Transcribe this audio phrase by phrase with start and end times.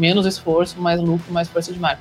[0.00, 2.00] Menos esforço, mais lucro, mais força de marca.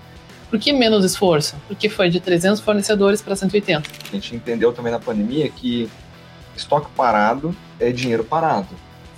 [0.49, 1.55] Por que menos esforço?
[1.67, 3.89] Porque foi de 300 fornecedores para 180.
[4.07, 5.89] A gente entendeu também na pandemia que
[6.55, 8.70] estoque parado é dinheiro parado.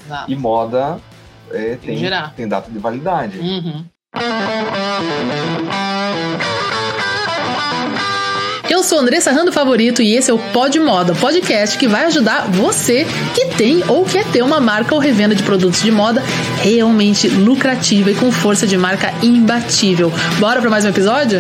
[0.04, 0.32] Exato.
[0.32, 1.00] E moda
[1.52, 3.38] é, tem, tem, tem, data de validade.
[3.38, 3.86] Uhum.
[8.82, 12.50] Eu sou Andressa Rando Favorito e esse é o Pod Moda, podcast que vai ajudar
[12.50, 13.06] você
[13.36, 16.20] que tem ou quer ter uma marca ou revenda de produtos de moda
[16.64, 20.12] realmente lucrativa e com força de marca imbatível.
[20.40, 21.40] Bora para mais um episódio?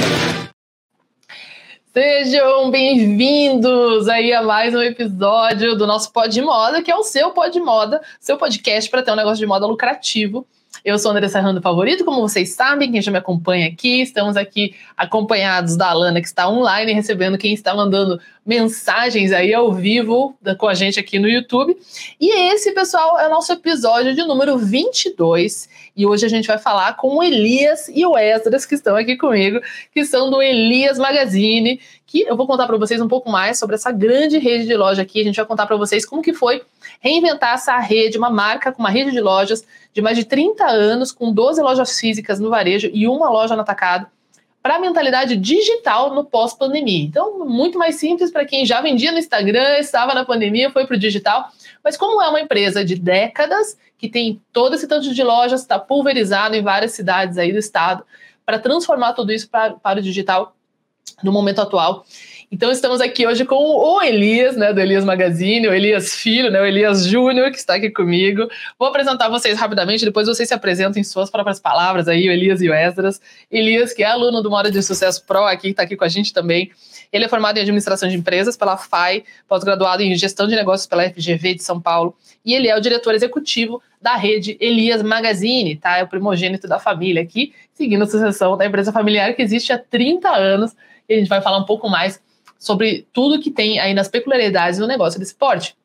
[1.91, 7.31] Sejam bem-vindos aí a mais um episódio do nosso Pod Moda, que é o seu
[7.31, 10.45] Pod Moda, seu podcast para ter um negócio de moda lucrativo
[10.83, 14.75] eu sou André Serrano Favorito, como vocês sabem, quem já me acompanha aqui, estamos aqui
[14.97, 20.67] acompanhados da Alana, que está online, recebendo quem está mandando mensagens aí ao vivo com
[20.67, 21.77] a gente aqui no YouTube.
[22.19, 25.69] E esse, pessoal, é o nosso episódio de número 22.
[25.95, 29.15] E hoje a gente vai falar com o Elias e o Esdras, que estão aqui
[29.15, 29.59] comigo,
[29.93, 33.75] que são do Elias Magazine, que eu vou contar para vocês um pouco mais sobre
[33.75, 35.21] essa grande rede de loja aqui.
[35.21, 36.63] A gente vai contar para vocês como que foi
[36.99, 41.11] reinventar essa rede, uma marca com uma rede de lojas de mais de 30 anos,
[41.11, 44.07] com 12 lojas físicas no varejo e uma loja no atacado,
[44.61, 47.03] para a mentalidade digital no pós-pandemia.
[47.03, 50.95] Então, muito mais simples para quem já vendia no Instagram, estava na pandemia, foi para
[50.95, 51.49] o digital.
[51.83, 55.79] Mas como é uma empresa de décadas, que tem todo esse tanto de lojas, está
[55.79, 58.03] pulverizado em várias cidades aí do estado,
[58.45, 60.55] para transformar tudo isso para, para o digital
[61.23, 62.05] no momento atual.
[62.53, 66.59] Então estamos aqui hoje com o Elias, né, do Elias Magazine, o Elias Filho, né,
[66.59, 68.45] o Elias Júnior, que está aqui comigo.
[68.77, 72.61] Vou apresentar vocês rapidamente, depois vocês se apresentam em suas próprias palavras aí, o Elias
[72.61, 73.21] e o Esdras.
[73.49, 76.33] Elias, que é aluno do Moda de Sucesso Pro aqui, está aqui com a gente
[76.33, 76.69] também.
[77.09, 81.09] Ele é formado em Administração de Empresas pela FAI, pós-graduado em Gestão de Negócios pela
[81.09, 85.99] FGV de São Paulo, e ele é o diretor executivo da rede Elias Magazine, tá?
[85.99, 89.77] É o primogênito da família aqui, seguindo a sucessão da empresa familiar que existe há
[89.77, 90.75] 30 anos,
[91.07, 92.19] e a gente vai falar um pouco mais
[92.61, 95.75] sobre tudo que tem aí nas peculiaridades do negócio desse porte.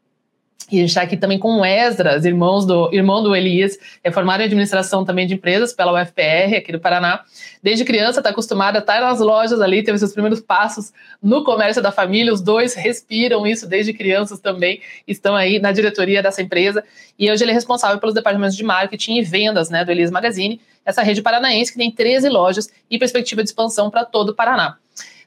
[0.71, 4.11] E a gente está aqui também com o Esdras, irmãos do, irmão do Elias, é
[4.11, 7.25] formado em administração também de empresas pela UFPR, aqui do Paraná.
[7.63, 10.93] Desde criança está acostumado a estar nas lojas ali, teve seus primeiros passos
[11.23, 12.33] no comércio da família.
[12.33, 16.85] Os dois respiram isso desde crianças também, estão aí na diretoria dessa empresa.
[17.19, 20.61] E hoje ele é responsável pelos departamentos de marketing e vendas né, do Elias Magazine,
[20.85, 24.77] essa rede paranaense que tem 13 lojas e perspectiva de expansão para todo o Paraná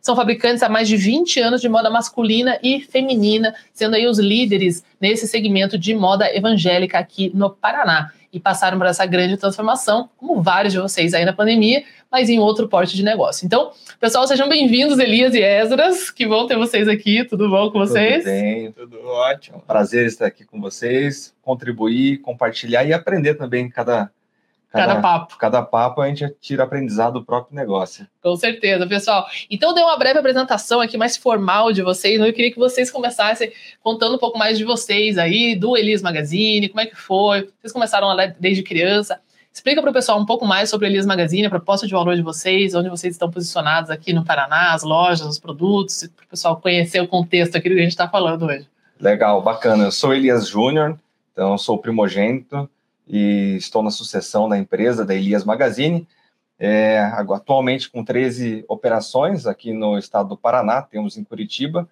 [0.02, 4.20] são fabricantes há mais de 20 anos de moda masculina e feminina, sendo aí os
[4.20, 8.12] líderes nesse segmento de moda evangélica aqui no Paraná.
[8.32, 12.38] E passaram por essa grande transformação, como vários de vocês aí na pandemia, mas em
[12.38, 13.44] outro porte de negócio.
[13.44, 17.26] Então, pessoal, sejam bem-vindos, Elias e Esdras, que bom ter vocês aqui.
[17.26, 18.24] Tudo bom com vocês?
[18.24, 19.64] Tudo bem, tudo ótimo.
[19.66, 24.12] Prazer estar aqui com vocês, contribuir, compartilhar e aprender também cada
[24.72, 25.38] Cada, cada, papo.
[25.38, 28.06] Cada papo a gente tira aprendizado do próprio negócio.
[28.22, 29.26] Com certeza, pessoal.
[29.50, 32.22] Então, dei uma breve apresentação aqui mais formal de vocês.
[32.22, 36.70] Eu queria que vocês começassem contando um pouco mais de vocês aí, do Elias Magazine,
[36.70, 37.50] como é que foi.
[37.60, 39.20] Vocês começaram desde criança.
[39.52, 42.16] Explica para o pessoal um pouco mais sobre o Elias Magazine, a proposta de valor
[42.16, 46.30] de vocês, onde vocês estão posicionados aqui no Paraná, as lojas, os produtos, para o
[46.30, 48.68] pessoal conhecer o contexto aqui do que a gente está falando hoje.
[49.00, 49.86] Legal, bacana.
[49.86, 50.96] Eu sou Elias Júnior,
[51.34, 52.70] então sou primogênito
[53.10, 56.08] e estou na sucessão da empresa, da Elias Magazine,
[56.60, 57.00] é,
[57.34, 61.90] atualmente com 13 operações aqui no estado do Paraná, temos em Curitiba,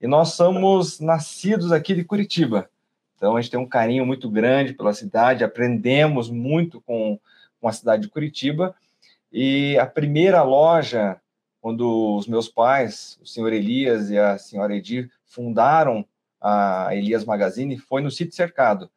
[0.00, 2.68] e nós somos nascidos aqui de Curitiba.
[3.16, 7.18] Então a gente tem um carinho muito grande pela cidade, aprendemos muito com,
[7.60, 8.74] com a cidade de Curitiba.
[9.32, 11.20] E a primeira loja,
[11.60, 16.04] quando os meus pais, o senhor Elias e a senhora Edir, fundaram
[16.40, 18.90] a Elias Magazine, foi no sítio cercado.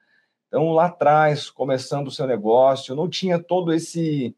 [0.50, 4.36] Então, lá atrás, começando o seu negócio, não tinha todo esse,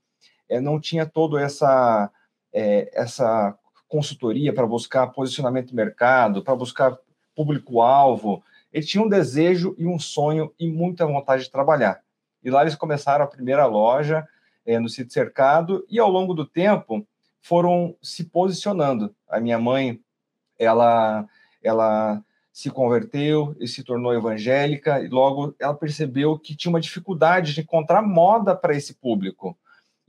[0.50, 2.12] é, não tinha todo essa,
[2.54, 3.58] é, essa
[3.88, 6.98] consultoria para buscar posicionamento de mercado, para buscar
[7.34, 8.44] público-alvo.
[8.74, 12.02] Ele tinha um desejo e um sonho e muita vontade de trabalhar.
[12.44, 14.28] E lá eles começaram a primeira loja
[14.66, 17.08] é, no sítio cercado e ao longo do tempo
[17.40, 19.16] foram se posicionando.
[19.30, 19.98] A minha mãe,
[20.60, 21.26] ela,
[21.64, 22.22] ela
[22.52, 27.62] se converteu e se tornou evangélica, e logo ela percebeu que tinha uma dificuldade de
[27.62, 29.58] encontrar moda para esse público.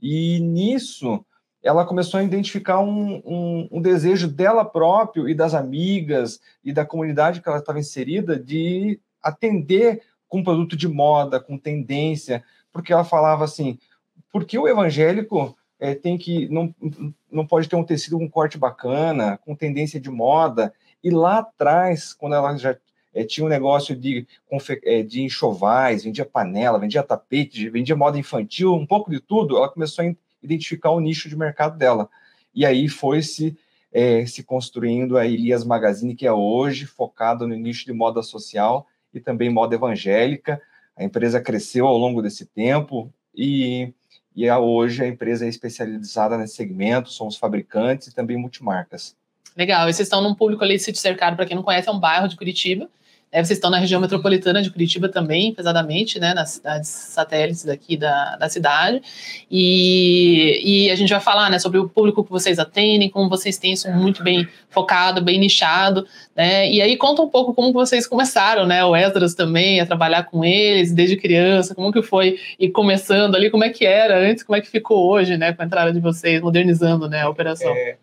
[0.01, 1.25] E nisso,
[1.63, 6.85] ela começou a identificar um, um, um, desejo dela próprio e das amigas e da
[6.85, 13.05] comunidade que ela estava inserida de atender com produto de moda, com tendência, porque ela
[13.05, 13.79] falava assim,
[14.29, 16.75] por que o evangélico é, tem que não,
[17.31, 22.13] não pode ter um tecido com corte bacana, com tendência de moda, e lá atrás,
[22.13, 22.77] quando ela já
[23.13, 24.25] é, tinha um negócio de,
[24.83, 29.69] é, de enxovais, vendia panela, vendia tapete, vendia moda infantil, um pouco de tudo, ela
[29.69, 32.09] começou a identificar o nicho de mercado dela.
[32.55, 33.57] E aí foi se,
[33.91, 38.87] é, se construindo a Elias Magazine, que é hoje focada no nicho de moda social
[39.13, 40.61] e também moda evangélica.
[40.95, 43.93] A empresa cresceu ao longo desse tempo e,
[44.35, 49.15] e hoje a empresa é especializada nesse segmento, somos fabricantes e também multimarcas.
[49.55, 51.99] Legal, e vocês estão num público ali, Sítio Cercado, para quem não conhece, é um
[51.99, 52.89] bairro de Curitiba,
[53.33, 57.97] é, vocês estão na região metropolitana de Curitiba também, pesadamente, né, nas cidades satélites daqui
[57.97, 59.01] da, da cidade.
[59.49, 63.57] E, e a gente vai falar né, sobre o público que vocês atendem, como vocês
[63.57, 66.05] têm isso muito bem focado, bem nichado.
[66.35, 66.71] Né?
[66.71, 68.85] E aí conta um pouco como vocês começaram, né?
[68.85, 73.49] O Esdras também, a trabalhar com eles desde criança, como que foi ir começando ali,
[73.49, 75.99] como é que era antes, como é que ficou hoje, né, com a entrada de
[75.99, 77.71] vocês, modernizando né, a operação.
[77.71, 77.97] É,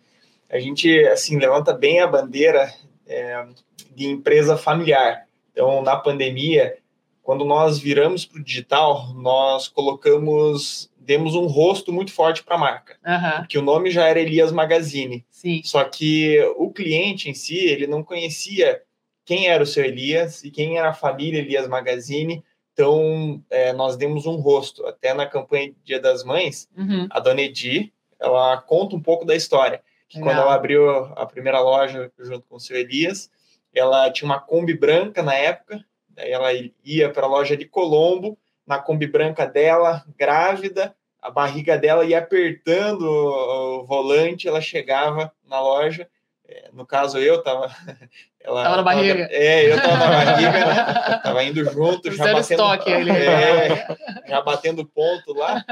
[0.50, 2.72] a gente, assim, levanta bem a bandeira
[3.06, 3.46] é,
[3.94, 5.26] de empresa familiar.
[5.52, 6.76] Então, na pandemia,
[7.22, 12.58] quando nós viramos para o digital, nós colocamos, demos um rosto muito forte para a
[12.58, 13.38] marca, uhum.
[13.38, 15.24] porque o nome já era Elias Magazine.
[15.30, 15.60] Sim.
[15.64, 18.82] Só que o cliente em si, ele não conhecia
[19.24, 22.42] quem era o seu Elias e quem era a família Elias Magazine.
[22.72, 24.84] Então, é, nós demos um rosto.
[24.86, 27.06] Até na campanha Dia das Mães, uhum.
[27.10, 29.82] a dona Edi, ela conta um pouco da história.
[30.10, 30.34] Que Legal.
[30.34, 33.30] quando ela abriu a primeira loja junto com o seu Elias,
[33.72, 36.48] ela tinha uma Kombi branca na época, daí ela
[36.84, 38.36] ia para a loja de Colombo,
[38.66, 45.60] na Kombi branca dela, grávida, a barriga dela ia apertando o volante, ela chegava na
[45.60, 46.08] loja,
[46.44, 47.70] é, no caso eu estava
[48.40, 49.28] ela tava na barriga.
[49.28, 51.18] Tava, é, eu estava na barriga?
[51.22, 53.10] Tava indo junto, já batendo, estoque, ele.
[53.12, 53.96] É,
[54.26, 55.64] já batendo ponto lá.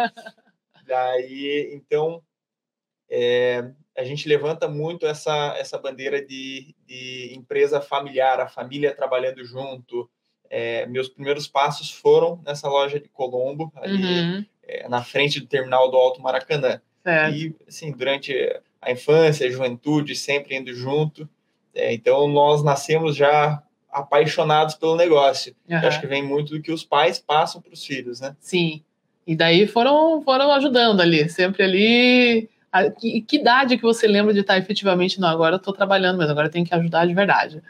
[0.87, 2.23] Daí, então,
[3.11, 3.65] é,
[3.99, 10.09] a gente levanta muito essa, essa bandeira de, de empresa familiar, a família trabalhando junto.
[10.49, 14.45] É, meus primeiros passos foram nessa loja de Colombo, ali uhum.
[14.63, 16.81] é, na frente do terminal do Alto Maracanã.
[17.03, 17.35] Certo.
[17.35, 18.33] E, assim, durante
[18.81, 21.29] a infância, a juventude, sempre indo junto.
[21.75, 23.61] É, então, nós nascemos já
[23.91, 25.57] apaixonados pelo negócio.
[25.69, 25.77] Uhum.
[25.77, 28.37] acho que vem muito do que os pais passam para os filhos, né?
[28.39, 28.81] Sim.
[29.27, 34.33] E daí foram, foram ajudando ali, sempre ali a, que, que, idade que você lembra
[34.33, 37.15] de estar efetivamente, não, agora eu estou trabalhando, mas agora eu tenho que ajudar de
[37.15, 37.63] verdade?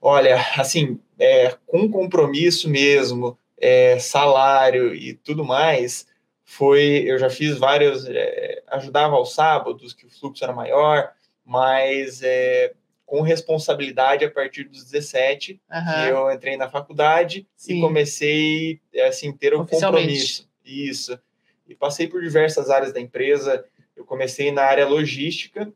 [0.00, 6.06] Olha, assim, é, com compromisso mesmo, é, salário e tudo mais,
[6.44, 11.12] foi, eu já fiz vários, é, ajudava aos sábados, que o fluxo era maior,
[11.44, 12.74] mas é,
[13.06, 16.04] com responsabilidade a partir dos 17, uhum.
[16.06, 17.78] eu entrei na faculdade Sim.
[17.78, 20.48] e comecei, é, assim, ter o compromisso.
[20.64, 21.18] Isso.
[21.66, 23.64] E passei por diversas áreas da empresa,
[23.96, 25.72] eu comecei na área logística.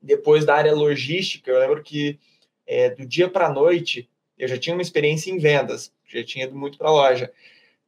[0.00, 2.18] Depois da área logística, eu lembro que
[2.66, 4.08] é, do dia para a noite
[4.38, 7.32] eu já tinha uma experiência em vendas, já tinha ido muito para a loja.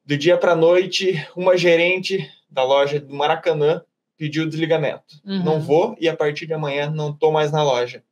[0.04, 3.84] Do dia para a noite, uma gerente da loja do Maracanã
[4.16, 5.20] pediu desligamento.
[5.24, 5.44] Uhum.
[5.44, 8.02] Não vou e a partir de amanhã não estou mais na loja.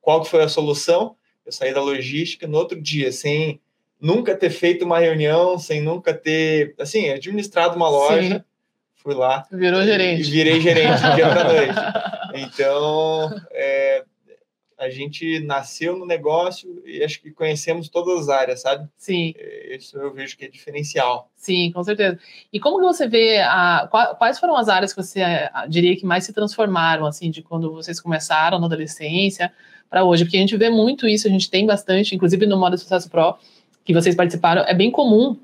[0.00, 1.16] Qual que foi a solução?
[1.44, 3.60] Eu saí da logística no outro dia, sem
[4.00, 8.38] nunca ter feito uma reunião, sem nunca ter, assim, administrado uma loja.
[8.38, 8.49] Sim
[9.02, 9.46] fui lá.
[9.50, 10.28] Virou gerente.
[10.28, 11.74] E virei gerente do dia para noite.
[12.34, 14.04] Então, é,
[14.78, 18.88] a gente nasceu no negócio e acho que conhecemos todas as áreas, sabe?
[18.96, 19.34] Sim.
[19.36, 21.30] É, isso eu vejo que é diferencial.
[21.36, 22.18] Sim, com certeza.
[22.52, 23.88] E como que você vê, a,
[24.18, 25.20] quais foram as áreas que você
[25.68, 29.52] diria que mais se transformaram, assim, de quando vocês começaram na adolescência
[29.88, 30.24] para hoje?
[30.24, 33.36] Porque a gente vê muito isso, a gente tem bastante, inclusive no Moda Sucesso Pro,
[33.84, 35.36] que vocês participaram, é bem comum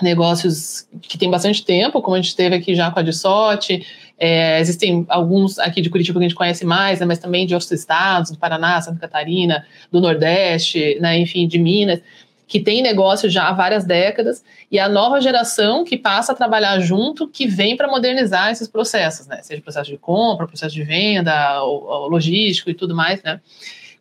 [0.00, 3.86] negócios que tem bastante tempo, como a gente teve aqui já com a Dissote.
[4.18, 7.54] É, existem alguns aqui de Curitiba que a gente conhece mais, né, mas também de
[7.54, 12.00] outros estados, do Paraná, Santa Catarina, do Nordeste, né, enfim, de Minas,
[12.46, 16.78] que tem negócio já há várias décadas, e a nova geração que passa a trabalhar
[16.80, 21.64] junto, que vem para modernizar esses processos, né, seja processo de compra, processo de venda,
[21.64, 23.40] o, logístico e tudo mais, né.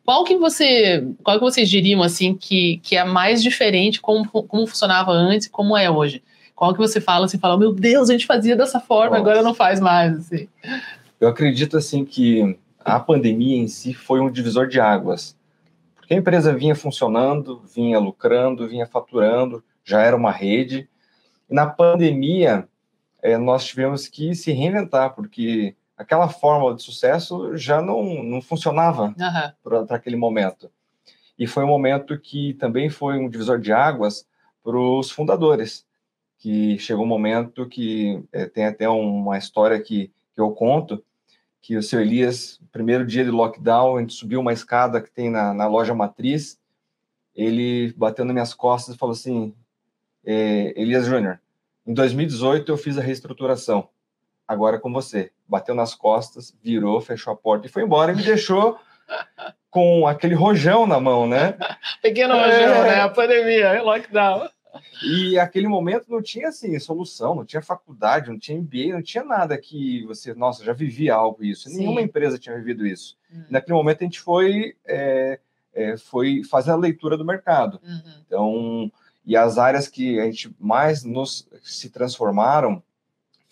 [0.06, 4.68] Qual que você, qual que vocês diriam assim que, que é mais diferente como, como
[4.68, 6.24] funcionava antes e como é hoje?
[6.56, 9.22] Qual que você fala assim, fala, meu Deus, a gente fazia dessa forma, Nossa.
[9.22, 10.48] agora não faz mais, assim.
[11.20, 15.36] Eu acredito assim que a pandemia em si foi um divisor de águas.
[15.96, 20.90] Porque a empresa vinha funcionando, vinha lucrando, vinha faturando, já era uma rede.
[21.50, 22.68] E na pandemia,
[23.22, 29.14] é, nós tivemos que se reinventar, porque aquela fórmula de sucesso já não, não funcionava
[29.18, 29.86] uhum.
[29.86, 30.70] para aquele momento.
[31.38, 34.28] E foi um momento que também foi um divisor de águas
[34.64, 35.86] para os fundadores,
[36.38, 41.04] que chegou um momento que é, tem até uma história que, que eu conto,
[41.62, 45.30] que o seu Elias, primeiro dia de lockdown, a gente subiu uma escada que tem
[45.30, 46.60] na, na loja matriz,
[47.36, 49.54] ele bateu nas minhas costas e falou assim,
[50.26, 51.40] é, Elias Júnior,
[51.86, 53.88] em 2018 eu fiz a reestruturação,
[54.52, 55.32] agora é com você.
[55.48, 58.78] Bateu nas costas, virou, fechou a porta e foi embora e me deixou
[59.70, 61.58] com aquele rojão na mão, né?
[62.02, 62.88] Pequeno rojão, é...
[62.88, 63.02] né?
[63.02, 64.50] A pandemia, lockdown.
[65.04, 69.24] E aquele momento não tinha assim solução, não tinha faculdade, não tinha MBA, não tinha
[69.24, 71.70] nada que você, nossa, já vivia algo isso.
[71.70, 71.80] Sim.
[71.80, 73.18] Nenhuma empresa tinha vivido isso.
[73.34, 73.46] Uhum.
[73.50, 75.40] Naquele momento a gente foi é,
[75.74, 77.82] é, foi fazer a leitura do mercado.
[77.84, 78.14] Uhum.
[78.26, 78.92] Então,
[79.26, 82.82] e as áreas que a gente mais nos se transformaram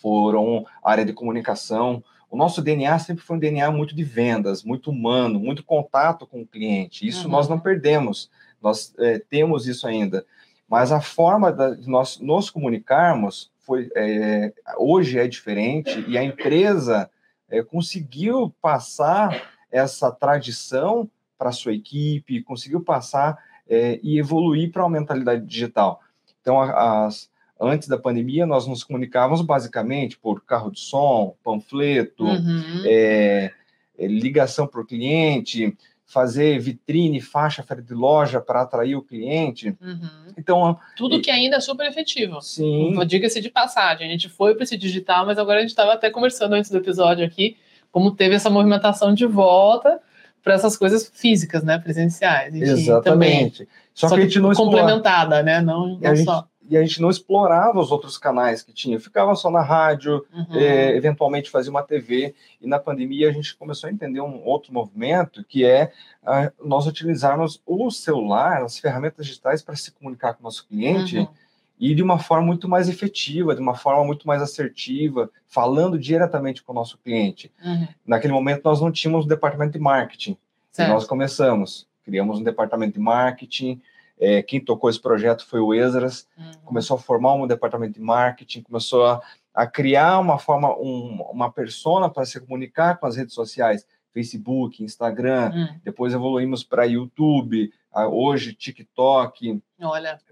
[0.00, 2.02] foram a área de comunicação.
[2.30, 6.42] O nosso DNA sempre foi um DNA muito de vendas, muito humano, muito contato com
[6.42, 7.06] o cliente.
[7.06, 7.32] Isso uhum.
[7.32, 8.30] nós não perdemos,
[8.60, 10.24] nós é, temos isso ainda.
[10.68, 17.10] Mas a forma de nós nos comunicarmos foi, é, hoje é diferente e a empresa
[17.48, 23.38] é, conseguiu passar essa tradição para a sua equipe, conseguiu passar
[23.68, 26.00] é, e evoluir para uma mentalidade digital.
[26.40, 27.29] Então, as,
[27.60, 32.82] antes da pandemia, nós nos comunicávamos basicamente por carro de som, panfleto, uhum.
[32.86, 33.52] é,
[33.98, 35.76] é ligação para o cliente,
[36.06, 39.76] fazer vitrine, faixa, de loja para atrair o cliente.
[39.80, 40.32] Uhum.
[40.36, 42.40] Então, tudo que ainda é super efetivo.
[42.40, 42.98] Sim.
[43.06, 46.10] Diga-se de passagem, a gente foi para esse digital, mas agora a gente estava até
[46.10, 47.56] conversando antes do episódio aqui,
[47.92, 50.00] como teve essa movimentação de volta
[50.42, 52.54] para essas coisas físicas, né, presenciais.
[52.54, 53.58] Enfim, Exatamente.
[53.58, 53.68] Também.
[53.94, 56.48] Só, Só que, a gente não complementada, né, não, não a só.
[56.70, 60.46] E a gente não explorava os outros canais que tinha, ficava só na rádio, uhum.
[60.52, 64.72] é, eventualmente fazia uma TV, e na pandemia a gente começou a entender um outro
[64.72, 65.90] movimento, que é
[66.22, 71.18] uh, nós utilizarmos o celular, as ferramentas digitais para se comunicar com o nosso cliente,
[71.18, 71.28] uhum.
[71.76, 76.62] e de uma forma muito mais efetiva, de uma forma muito mais assertiva, falando diretamente
[76.62, 77.50] com o nosso cliente.
[77.64, 77.88] Uhum.
[78.06, 80.36] Naquele momento nós não tínhamos um departamento de marketing,
[80.78, 83.82] e nós começamos, criamos um departamento de marketing,
[84.20, 86.50] é, quem tocou esse projeto foi o Esdras, uhum.
[86.66, 89.22] começou a formar um departamento de marketing, começou a,
[89.54, 94.84] a criar uma forma, um, uma persona para se comunicar com as redes sociais, Facebook,
[94.84, 95.80] Instagram, uhum.
[95.82, 97.72] depois evoluímos para YouTube,
[98.10, 99.62] hoje TikTok,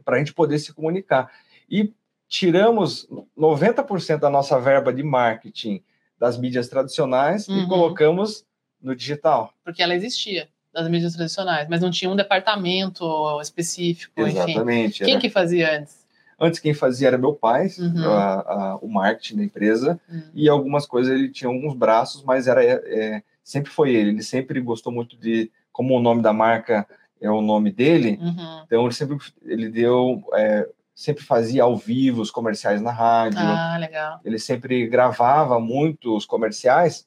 [0.05, 1.33] para a gente poder se comunicar.
[1.71, 1.95] E
[2.29, 5.83] tiramos 90% da nossa verba de marketing
[6.19, 7.63] das mídias tradicionais uhum.
[7.63, 8.45] e colocamos
[8.83, 9.55] no digital.
[9.65, 13.05] Porque ela existia das mídias tradicionais, mas não tinha um departamento
[13.41, 14.21] específico.
[14.21, 15.05] Exatamente.
[15.05, 15.21] Quem era...
[15.21, 16.07] que fazia antes?
[16.41, 18.05] Antes quem fazia era meu pai, uhum.
[18.05, 20.23] a, a, o marketing da empresa, uhum.
[20.33, 24.11] e algumas coisas ele tinha alguns braços, mas era é, sempre foi ele.
[24.11, 26.87] Ele sempre gostou muito de, como o nome da marca
[27.21, 28.63] é o nome dele, uhum.
[28.65, 33.41] então ele sempre ele deu é, sempre fazia ao vivo os comerciais na rádio.
[33.41, 34.21] Ah, legal.
[34.25, 37.07] Ele sempre gravava muitos comerciais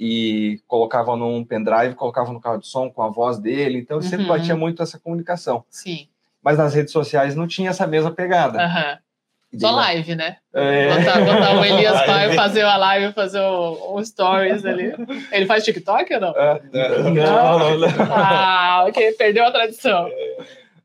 [0.00, 4.02] e colocava num pendrive, colocava no carro de som com a voz dele, então uhum.
[4.02, 5.62] sempre batia muito essa comunicação.
[5.68, 6.08] Sim.
[6.42, 8.58] Mas nas redes sociais não tinha essa mesma pegada.
[8.58, 9.58] Uhum.
[9.58, 10.36] Só live, né?
[10.54, 10.96] É...
[10.96, 14.94] Botar, botar o Elias Pai fazer a live, fazer o, o, stories ali.
[15.32, 16.30] Ele faz TikTok ou não?
[16.30, 17.88] É, não, não, não.
[18.10, 20.08] Ah, ok, perdeu a tradição.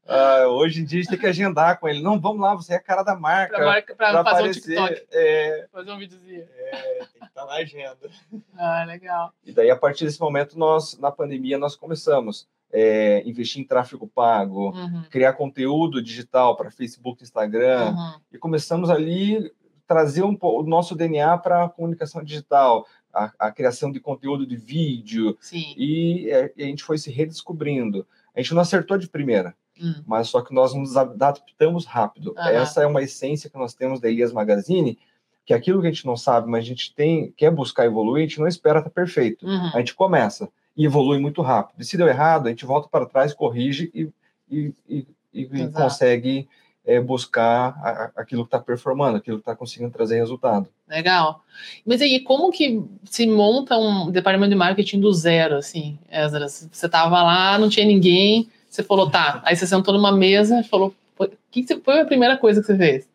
[0.05, 2.01] Uh, hoje em dia a gente tem que agendar com ele.
[2.01, 3.55] Não, vamos lá, você é a cara da marca.
[3.55, 5.07] Para marca, fazer aparecer, um TikTok.
[5.11, 6.45] É, fazer um videozinho.
[6.57, 6.71] É,
[7.11, 8.09] tem que estar na agenda.
[8.55, 9.33] Ah, legal.
[9.43, 14.07] E daí, a partir desse momento, nós, na pandemia, nós começamos é, investir em tráfego
[14.07, 15.03] pago, uhum.
[15.09, 18.19] criar conteúdo digital para Facebook, Instagram, uhum.
[18.31, 19.51] e começamos ali
[19.87, 24.55] trazer um, o nosso DNA para a comunicação digital, a, a, criação de conteúdo de
[24.55, 25.37] vídeo,
[25.77, 28.05] e, é, e a gente foi se redescobrindo.
[28.35, 29.55] A gente não acertou de primeira.
[29.81, 30.03] Hum.
[30.05, 32.33] Mas só que nós nos adaptamos rápido.
[32.37, 32.43] Uhum.
[32.47, 34.97] Essa é uma essência que nós temos da Elias Magazine,
[35.45, 38.27] que aquilo que a gente não sabe, mas a gente tem quer buscar evoluir, a
[38.27, 39.45] gente não espera estar perfeito.
[39.45, 39.71] Uhum.
[39.73, 41.81] A gente começa e evolui muito rápido.
[41.81, 44.09] E se deu errado, a gente volta para trás, corrige e,
[44.49, 46.47] e, e, e consegue
[46.85, 50.67] é, buscar a, aquilo que está performando, aquilo que está conseguindo trazer resultado.
[50.87, 51.43] Legal.
[51.85, 56.47] Mas aí, como que se monta um departamento de marketing do zero, assim, Ezra?
[56.47, 59.41] Você estava lá, não tinha ninguém, você falou, tá.
[59.43, 62.77] Aí você sentou numa mesa e falou, o que, foi a primeira coisa que você
[62.77, 63.09] fez?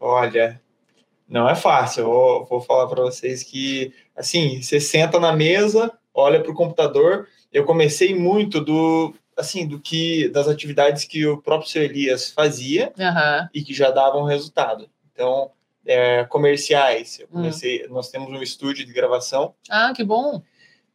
[0.00, 0.60] Olha,
[1.28, 2.02] não é fácil.
[2.02, 6.54] Eu vou, vou falar para vocês que, assim, você senta na mesa, olha para o
[6.54, 7.28] computador.
[7.52, 12.92] Eu comecei muito do, assim, do que das atividades que o próprio seu Elias fazia
[12.98, 13.48] uhum.
[13.52, 14.88] e que já davam resultado.
[15.12, 15.50] Então,
[15.84, 17.18] é, comerciais.
[17.18, 17.84] Eu comecei.
[17.86, 17.94] Hum.
[17.94, 19.54] Nós temos um estúdio de gravação.
[19.68, 20.42] Ah, que bom.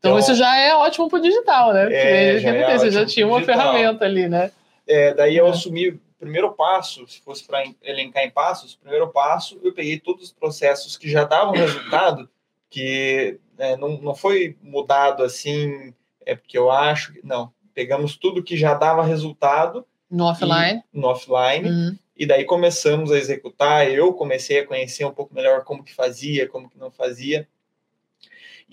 [0.03, 1.83] Então, então, isso já é ótimo para o digital, né?
[1.83, 3.71] Porque é, já é você já tinha uma digital.
[3.71, 4.51] ferramenta ali, né?
[4.85, 5.49] É, daí eu é.
[5.49, 9.97] assumi o primeiro passo, se fosse para elencar em passos, o primeiro passo, eu peguei
[9.97, 12.29] todos os processos que já davam resultado,
[12.69, 15.93] que é, não, não foi mudado assim,
[16.25, 21.07] é porque eu acho, não, pegamos tudo que já dava resultado no offline, e, no
[21.07, 21.97] offline uhum.
[22.15, 26.47] E daí começamos a executar, eu comecei a conhecer um pouco melhor como que fazia,
[26.47, 27.47] como que não fazia,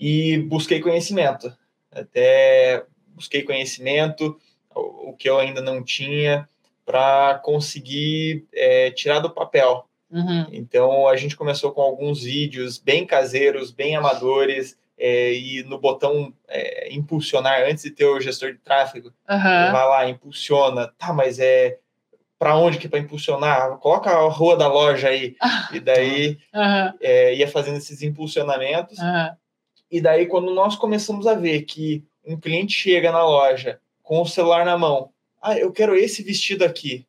[0.03, 1.55] e busquei conhecimento.
[1.91, 4.35] Até busquei conhecimento,
[4.73, 6.49] o que eu ainda não tinha,
[6.83, 9.85] para conseguir é, tirar do papel.
[10.09, 10.47] Uhum.
[10.51, 16.33] Então a gente começou com alguns vídeos bem caseiros, bem amadores, é, e no botão
[16.47, 19.39] é, impulsionar antes de ter o gestor de tráfego, Uhum.
[19.71, 21.77] vai lá, impulsiona, tá, mas é
[22.39, 23.77] para onde que é para impulsionar?
[23.77, 25.35] Coloca a rua da loja aí.
[25.75, 26.93] E daí Uhum.
[26.99, 28.97] é, ia fazendo esses impulsionamentos.
[28.97, 29.29] Uhum.
[29.91, 34.25] E daí, quando nós começamos a ver que um cliente chega na loja com o
[34.25, 35.09] celular na mão,
[35.41, 37.05] ah, eu quero esse vestido aqui.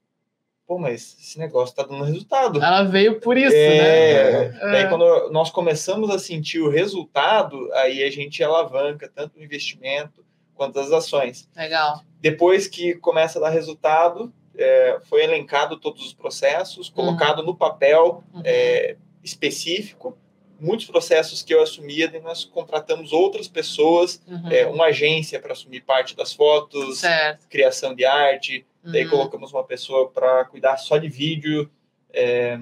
[0.67, 2.63] Pô, mas esse negócio tá dando resultado.
[2.63, 4.59] Ela veio por isso, É, né?
[4.73, 4.87] Daí, É.
[4.89, 10.25] quando nós começamos a sentir o resultado, aí a gente alavanca tanto o investimento
[10.55, 11.49] quanto as ações.
[11.57, 12.01] Legal.
[12.21, 18.23] Depois que começa a dar resultado, é, foi elencado todos os processos, colocado no papel
[18.33, 18.43] Uhum.
[18.45, 20.17] é, específico.
[20.65, 24.49] Muitos processos que eu assumia, daí nós contratamos outras pessoas, Uhum.
[24.51, 27.49] é, uma agência para assumir parte das fotos, Certo.
[27.49, 28.65] criação de arte.
[28.85, 29.11] Daí Uhum.
[29.11, 31.69] colocamos uma pessoa para cuidar só de vídeo
[32.15, 32.61] é,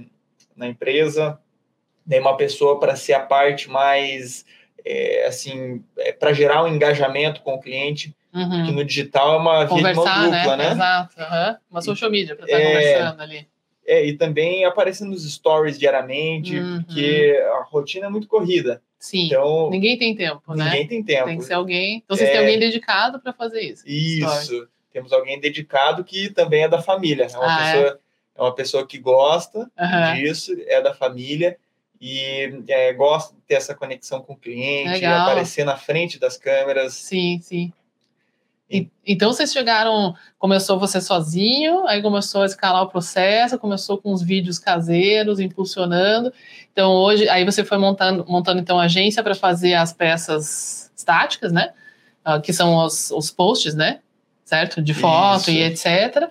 [0.57, 1.39] na empresa.
[2.07, 4.45] Daí uma pessoa para ser a parte mais
[4.83, 5.85] é, assim,
[6.19, 8.65] para gerar um engajamento com o cliente, Uhum.
[8.65, 10.57] que no digital é uma via de mão dupla, né?
[10.57, 10.73] né?
[10.73, 11.17] Exato.
[11.71, 12.65] Uma social media para estar É.
[12.67, 13.47] conversando ali.
[13.87, 16.83] É, e também aparecer nos stories diariamente, Uhum.
[16.85, 18.83] porque a rotina é muito corrida.
[18.99, 19.27] Sim.
[19.27, 20.65] Então, Ninguém tem tempo, né?
[20.65, 21.25] ninguém tem tempo.
[21.27, 22.03] Tem que ser alguém.
[22.05, 22.33] Então vocês É.
[22.33, 23.83] têm alguém dedicado para fazer isso.
[23.89, 24.69] Isso.
[24.93, 27.25] Temos alguém dedicado que também é da família.
[27.33, 27.73] É uma, Ah, é?
[27.73, 28.01] pessoa,
[28.37, 28.43] é?
[28.43, 30.15] uma pessoa que gosta Aham.
[30.17, 31.57] disso, é da família
[32.01, 35.23] e é, gosta de ter essa conexão com o cliente, Legal.
[35.23, 36.95] aparecer na frente das câmeras.
[36.95, 37.73] Sim, sim.
[38.71, 44.13] E- Então vocês chegaram, começou você sozinho, aí começou a escalar o processo, começou com
[44.13, 46.33] os vídeos caseiros, impulsionando.
[46.73, 51.51] Então hoje, aí você foi montando, montando então a agência para fazer as peças estáticas,
[51.51, 51.71] né?
[52.25, 53.99] Ah, que são os, os posts, né?
[54.45, 54.81] Certo?
[54.83, 55.51] De foto Isso.
[55.51, 56.29] e etc.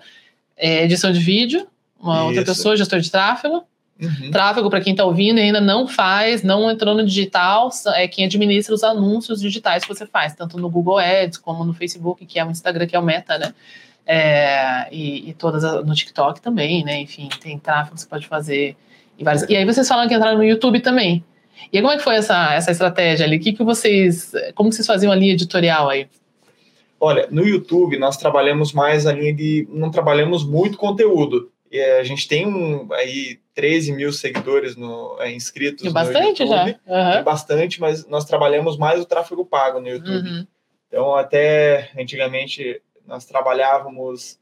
[0.56, 1.66] É, edição de vídeo,
[1.98, 2.52] uma outra Isso.
[2.54, 3.64] pessoa, gestor de tráfego.
[4.00, 4.30] Uhum.
[4.30, 8.24] Tráfego, para quem está ouvindo e ainda não faz, não entrou no digital, é quem
[8.24, 12.38] administra os anúncios digitais que você faz, tanto no Google Ads como no Facebook, que
[12.38, 13.52] é o Instagram, que é o Meta, né?
[14.06, 17.00] É, e, e todas a- no TikTok também, né?
[17.00, 18.74] Enfim, tem tráfego que você pode fazer.
[19.18, 21.22] E, vários, e aí vocês falam que entraram no YouTube também.
[21.70, 23.36] E aí, como é que foi essa, essa estratégia ali?
[23.36, 24.32] O que, que vocês.
[24.54, 26.08] Como que vocês faziam a linha editorial aí?
[26.98, 29.68] Olha, no YouTube nós trabalhamos mais a linha de.
[29.70, 31.50] Não trabalhamos muito conteúdo.
[31.70, 36.42] E, eh, a gente tem um, aí 13 mil seguidores no, eh, inscritos Tem bastante
[36.42, 36.66] no já.
[36.66, 36.80] YouTube.
[36.84, 37.22] Tem Aham.
[37.22, 40.28] bastante, mas nós trabalhamos mais o tráfego pago no YouTube.
[40.28, 40.46] Uhum.
[40.88, 44.38] Então, até antigamente, nós trabalhávamos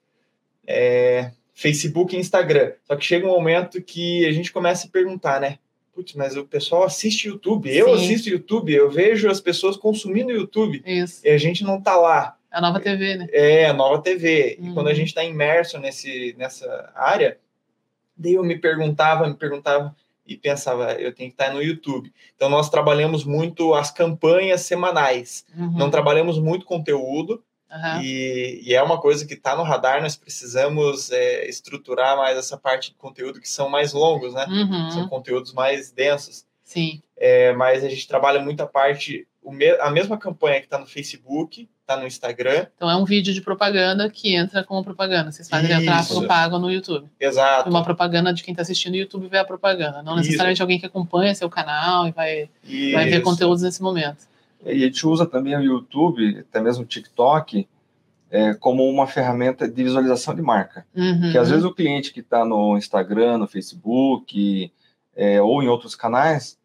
[0.67, 2.73] é, Facebook e Instagram.
[2.85, 5.59] Só que chega um momento que a gente começa a perguntar, né?
[5.93, 8.05] Putz, mas o pessoal assiste YouTube, eu Sim.
[8.05, 11.27] assisto YouTube, eu vejo as pessoas consumindo YouTube Isso.
[11.27, 12.38] e a gente não tá lá.
[12.51, 13.27] A nova TV, né?
[13.31, 14.57] É a nova TV.
[14.59, 14.71] Uhum.
[14.71, 17.39] E quando a gente está imerso nesse, nessa área,
[18.17, 19.95] daí eu me perguntava, me perguntava
[20.27, 22.13] e pensava, eu tenho que estar no YouTube.
[22.37, 25.45] Então nós trabalhamos muito as campanhas semanais.
[25.57, 25.73] Uhum.
[25.73, 28.03] Não trabalhamos muito conteúdo Aham.
[28.03, 30.03] e, e é uma coisa que está no radar.
[30.03, 34.47] Nós precisamos é, estruturar mais essa parte de conteúdo que são mais longos, né?
[34.47, 34.91] Uhum.
[34.91, 36.47] São conteúdos mais densos.
[36.63, 37.01] Sim.
[37.17, 40.87] É, mas a gente trabalha muito a parte, me- a mesma campanha que está no
[40.87, 42.67] Facebook, está no Instagram.
[42.77, 45.33] Então é um vídeo de propaganda que entra como propaganda.
[45.33, 45.85] Vocês fazem Isso.
[45.87, 47.09] tráfego pago no YouTube.
[47.19, 47.71] Exato.
[47.71, 50.03] Uma propaganda de quem está assistindo o YouTube vê a propaganda.
[50.03, 50.25] Não Isso.
[50.27, 52.51] necessariamente alguém que acompanha seu canal e vai,
[52.93, 53.23] vai ver Isso.
[53.23, 54.27] conteúdos nesse momento.
[54.67, 57.67] E a gente usa também o YouTube, até mesmo o TikTok,
[58.31, 60.85] é, como uma ferramenta de visualização de marca.
[60.95, 61.31] Uhum.
[61.33, 64.71] Que às vezes o cliente que está no Instagram, no Facebook,
[65.17, 66.58] é, ou em outros canais,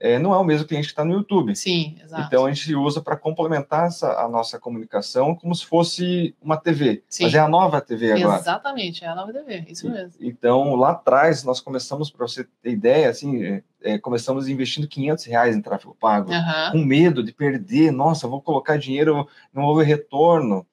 [0.00, 1.54] é, não é o mesmo cliente que está no YouTube.
[1.54, 2.22] Sim, exato.
[2.26, 7.02] Então a gente usa para complementar essa, a nossa comunicação como se fosse uma TV.
[7.08, 7.24] Sim.
[7.24, 8.38] Mas é a nova TV agora.
[8.40, 10.14] Exatamente, é a nova TV, isso mesmo.
[10.18, 15.24] Então, lá atrás, nós começamos, para você ter ideia, assim, é, é, começamos investindo 500
[15.26, 16.30] reais em tráfego pago,
[16.72, 17.90] com medo de perder.
[17.92, 20.66] Nossa, vou colocar dinheiro, não houve retorno.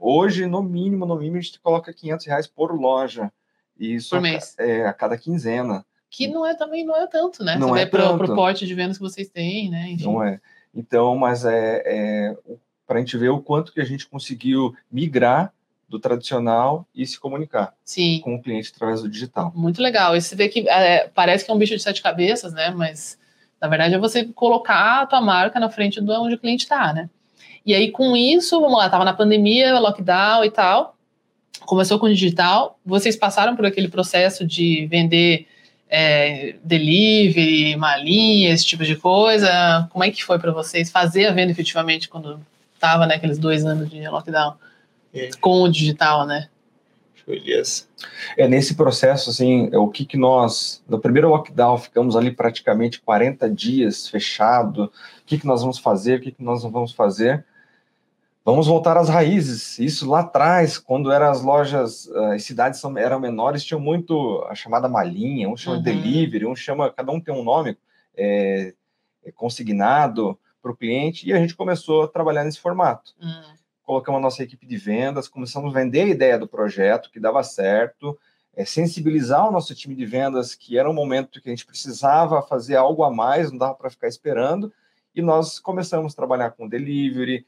[0.00, 3.30] Hoje, no mínimo, no mínimo, a gente coloca 500 reais por loja.
[3.78, 4.54] E isso Por a, mês.
[4.56, 7.56] ca- é, a cada quinzena, Que não é também não é tanto, né?
[7.56, 8.18] Não é tanto.
[8.18, 9.90] pro porte de vendas que vocês têm, né?
[9.90, 10.04] Enfim.
[10.04, 10.40] não é?
[10.74, 12.36] Então, mas é, é
[12.86, 15.52] para a gente ver o quanto que a gente conseguiu migrar
[15.88, 18.20] do tradicional e se comunicar Sim.
[18.22, 19.52] com o cliente através do digital.
[19.54, 20.16] Muito legal.
[20.16, 22.70] E você vê que é, parece que é um bicho de sete cabeças, né?
[22.70, 23.18] Mas
[23.60, 26.92] na verdade é você colocar a tua marca na frente de onde o cliente está,
[26.92, 27.10] né?
[27.66, 30.96] E aí com isso, vamos lá, tava na pandemia, lockdown e tal.
[31.60, 35.46] começou com digital, vocês passaram por aquele processo de vender
[35.90, 39.88] é, delivery, malinha, esse tipo de coisa.
[39.90, 42.40] Como é que foi para vocês fazer a venda efetivamente quando
[42.74, 44.54] estava naqueles né, dois anos de lockdown?
[45.12, 45.30] É.
[45.40, 46.48] Com o digital, né?
[47.26, 47.88] Elias.
[48.36, 53.00] É, nesse processo, assim, é o que, que nós, no primeiro lockdown, ficamos ali praticamente
[53.00, 54.90] 40 dias fechado, o
[55.26, 57.44] que, que nós vamos fazer, o que, que nós não vamos fazer.
[58.44, 59.78] Vamos voltar às raízes.
[59.78, 64.54] Isso lá atrás, quando eram as lojas, eh, as cidades eram menores, tinham muito a
[64.54, 65.82] chamada malinha, um chama uhum.
[65.82, 67.76] delivery, um chama, cada um tem um nome,
[68.16, 68.74] é,
[69.24, 73.14] é consignado para o cliente, e a gente começou a trabalhar nesse formato.
[73.20, 77.18] Uhum colocamos a nossa equipe de vendas, começamos a vender a ideia do projeto, que
[77.18, 78.16] dava certo,
[78.54, 82.40] é, sensibilizar o nosso time de vendas que era um momento que a gente precisava
[82.40, 84.72] fazer algo a mais, não dava para ficar esperando,
[85.12, 87.44] e nós começamos a trabalhar com delivery,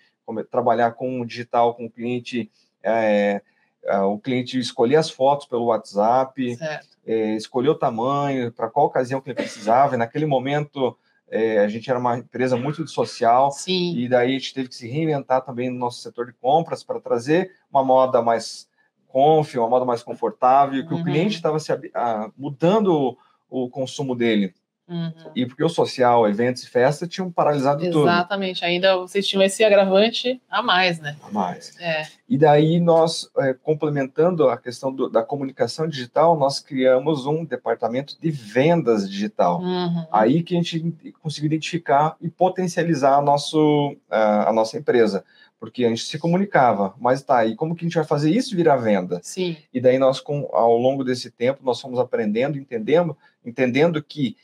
[0.51, 2.51] trabalhar com o digital, com o cliente,
[2.83, 3.43] é,
[3.85, 6.59] é, o cliente escolher as fotos pelo WhatsApp,
[7.07, 10.97] é, escolher o tamanho, para qual ocasião que ele precisava, e naquele momento
[11.29, 13.97] é, a gente era uma empresa muito social Sim.
[13.97, 17.01] e daí a gente teve que se reinventar também no nosso setor de compras para
[17.01, 18.69] trazer uma moda mais
[19.09, 21.01] conf, uma moda mais confortável, que uhum.
[21.01, 23.17] o cliente estava se a, mudando
[23.51, 24.55] o, o consumo dele.
[24.93, 25.13] Uhum.
[25.35, 27.93] E porque o social, eventos e festas tinham paralisado Exatamente.
[27.93, 28.09] tudo.
[28.09, 28.65] Exatamente.
[28.65, 31.17] Ainda vocês tinham esse agravante a mais, né?
[31.23, 31.75] A mais.
[31.81, 32.07] É.
[32.29, 38.17] E daí nós, é, complementando a questão do, da comunicação digital, nós criamos um departamento
[38.21, 39.61] de vendas digital.
[39.61, 40.07] Uhum.
[40.13, 45.25] Aí que a gente conseguiu identificar e potencializar a, nosso, a, a nossa empresa
[45.63, 48.57] porque a gente se comunicava, mas tá, e como que a gente vai fazer isso
[48.57, 49.21] virar venda?
[49.23, 49.57] Sim.
[49.73, 54.37] E daí nós, com, ao longo desse tempo, nós fomos aprendendo, entendendo, entendendo que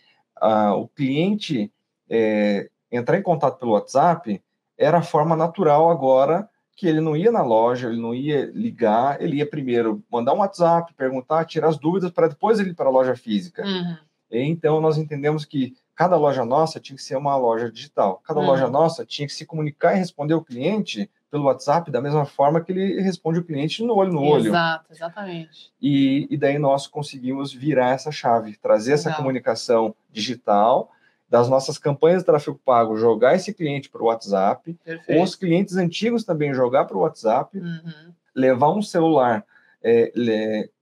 [0.76, 1.72] o cliente
[2.08, 4.42] é, entrar em contato pelo WhatsApp
[4.76, 9.20] era a forma natural agora que ele não ia na loja, ele não ia ligar,
[9.20, 12.86] ele ia primeiro mandar um WhatsApp, perguntar, tirar as dúvidas para depois ele ir para
[12.86, 13.64] a loja física.
[13.64, 13.96] Uhum.
[14.30, 18.22] então nós entendemos que cada loja nossa tinha que ser uma loja digital.
[18.24, 18.46] Cada uhum.
[18.46, 22.60] loja nossa tinha que se comunicar e responder o cliente pelo WhatsApp da mesma forma
[22.60, 24.46] que ele responde o cliente no olho no Exato, olho.
[24.46, 25.72] Exato, exatamente.
[25.80, 29.10] E, e daí nós conseguimos virar essa chave, trazer Legal.
[29.10, 30.90] essa comunicação digital
[31.28, 35.22] das nossas campanhas de tráfego pago, jogar esse cliente para o WhatsApp, Perfeito.
[35.22, 38.12] os clientes antigos também jogar para o WhatsApp, uhum.
[38.34, 39.44] levar um celular,
[39.82, 40.10] é,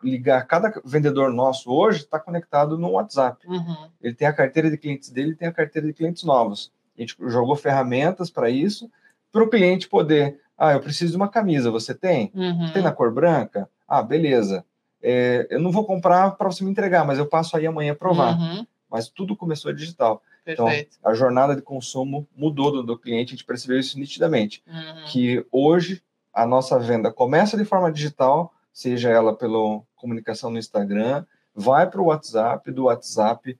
[0.03, 3.45] ligar cada vendedor nosso hoje está conectado no WhatsApp.
[3.47, 3.91] Uhum.
[4.01, 6.73] Ele tem a carteira de clientes dele, tem a carteira de clientes novos.
[6.97, 8.89] A gente jogou ferramentas para isso
[9.33, 10.41] para o cliente poder.
[10.57, 12.31] Ah, eu preciso de uma camisa, você tem?
[12.35, 12.71] Uhum.
[12.73, 13.69] Tem na cor branca?
[13.87, 14.65] Ah, beleza.
[15.03, 18.39] É, eu não vou comprar para você me entregar, mas eu passo aí amanhã provar.
[18.39, 18.67] Uhum.
[18.91, 20.23] Mas tudo começou digital.
[20.47, 20.97] Então, Perfeito.
[20.99, 24.62] Então, a jornada de consumo mudou do, do cliente, a gente percebeu isso nitidamente.
[24.67, 25.05] Uhum.
[25.07, 31.25] Que hoje a nossa venda começa de forma digital, seja ela pela comunicação no Instagram,
[31.55, 33.59] vai para o WhatsApp, do WhatsApp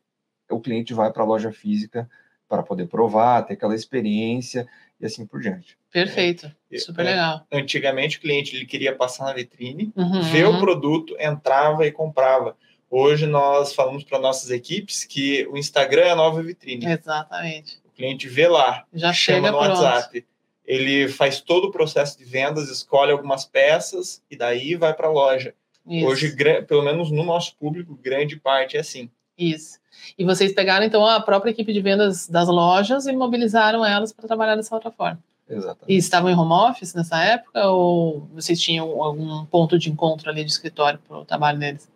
[0.51, 2.09] o cliente vai para a loja física
[2.49, 4.69] para poder provar, ter aquela experiência
[5.01, 5.77] e assim por diante.
[5.93, 7.47] Perfeito, é, super é, legal.
[7.53, 10.23] Antigamente o cliente ele queria passar na vitrine, uhum.
[10.23, 12.57] ver o produto, entrava e comprava.
[12.91, 16.87] Hoje nós falamos para nossas equipes que o Instagram é a nova vitrine.
[16.87, 17.79] Exatamente.
[17.85, 19.81] O cliente vê lá, já chama no pronto.
[19.81, 20.25] WhatsApp,
[20.65, 25.11] ele faz todo o processo de vendas, escolhe algumas peças e daí vai para a
[25.11, 25.55] loja.
[25.87, 26.07] Isso.
[26.07, 29.09] Hoje, pelo menos no nosso público, grande parte é assim.
[29.39, 29.79] Isso.
[30.19, 34.27] E vocês pegaram, então, a própria equipe de vendas das lojas e mobilizaram elas para
[34.27, 35.19] trabalhar dessa outra forma.
[35.49, 35.93] Exatamente.
[35.93, 40.45] E estavam em home office nessa época ou vocês tinham algum ponto de encontro ali
[40.45, 41.89] de escritório para o trabalho deles?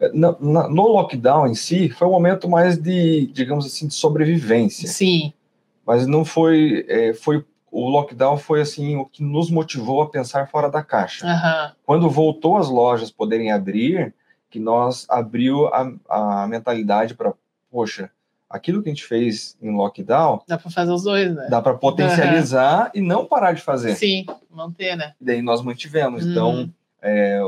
[0.00, 4.88] É, no, no, lockdown em si, foi um momento mais de, digamos assim, de sobrevivência.
[4.88, 5.32] Sim.
[5.86, 10.48] Mas não foi, é, foi o lockdown foi assim o que nos motivou a pensar
[10.48, 11.26] fora da caixa.
[11.26, 11.72] Uhum.
[11.84, 14.14] Quando voltou as lojas poderem abrir,
[14.54, 17.34] que nós abriu a, a mentalidade para
[17.68, 18.08] poxa,
[18.48, 20.42] aquilo que a gente fez em lockdown.
[20.46, 21.48] Dá para fazer os dois, né?
[21.50, 22.90] Dá para potencializar uhum.
[22.94, 23.96] e não parar de fazer.
[23.96, 25.12] Sim, manter, né?
[25.20, 26.24] E daí nós mantivemos.
[26.24, 26.30] Uhum.
[26.30, 27.40] Então, é,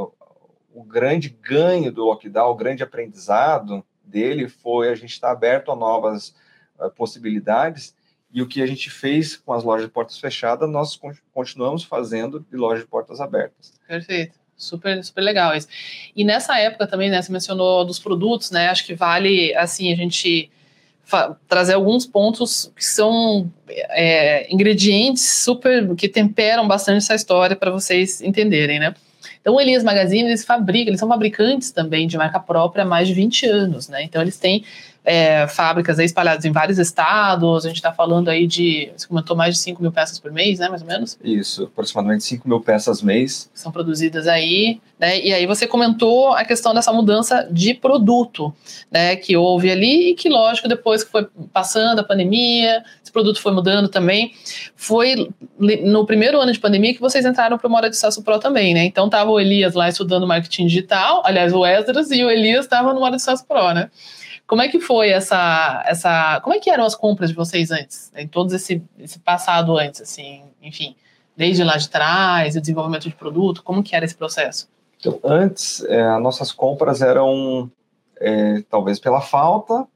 [0.74, 5.76] o grande ganho do lockdown, o grande aprendizado dele foi a gente estar aberto a
[5.76, 6.34] novas
[6.76, 7.94] uh, possibilidades.
[8.32, 11.00] E o que a gente fez com as lojas de portas fechadas, nós
[11.32, 13.74] continuamos fazendo de lojas de portas abertas.
[13.86, 14.44] Perfeito.
[14.56, 15.68] Super, super legal isso.
[16.14, 19.96] E nessa época também, né, você mencionou dos produtos, né, acho que vale, assim, a
[19.96, 20.50] gente
[21.46, 28.20] trazer alguns pontos que são é, ingredientes super, que temperam bastante essa história para vocês
[28.20, 28.94] entenderem, né.
[29.40, 33.06] Então, o Elias Magazine, eles fabricam, eles são fabricantes também de marca própria há mais
[33.06, 34.64] de 20 anos, né, então eles têm
[35.06, 37.64] é, fábricas espalhadas em vários estados.
[37.64, 40.58] A gente está falando aí de, você comentou mais de 5 mil peças por mês,
[40.58, 41.16] né, mais ou menos?
[41.22, 43.48] Isso, aproximadamente 5 mil peças mês.
[43.54, 45.20] São produzidas aí, né?
[45.20, 48.52] E aí você comentou a questão dessa mudança de produto,
[48.90, 53.40] né, que houve ali e que, lógico, depois que foi passando a pandemia, esse produto
[53.40, 54.32] foi mudando também.
[54.74, 58.40] Foi no primeiro ano de pandemia que vocês entraram para o Mora de Sucesso Pro
[58.40, 58.84] também, né?
[58.84, 62.92] Então tava o Elias lá estudando marketing digital, aliás, o Esdras e o Elias estavam
[62.92, 63.88] no Mora de Sucesso Pro, né?
[64.46, 66.40] Como é que foi essa, essa.
[66.42, 68.12] Como é que eram as compras de vocês antes?
[68.14, 70.94] Em todo esse, esse passado antes, assim, enfim,
[71.36, 74.68] desde lá de trás, o desenvolvimento de produto, como que era esse processo?
[74.98, 77.70] Então, antes, é, nossas compras eram
[78.20, 79.86] é, talvez pela falta,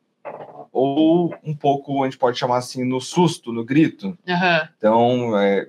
[0.73, 4.07] ou um pouco, a gente pode chamar assim, no susto, no grito.
[4.09, 4.69] Uhum.
[4.77, 5.67] Então, é,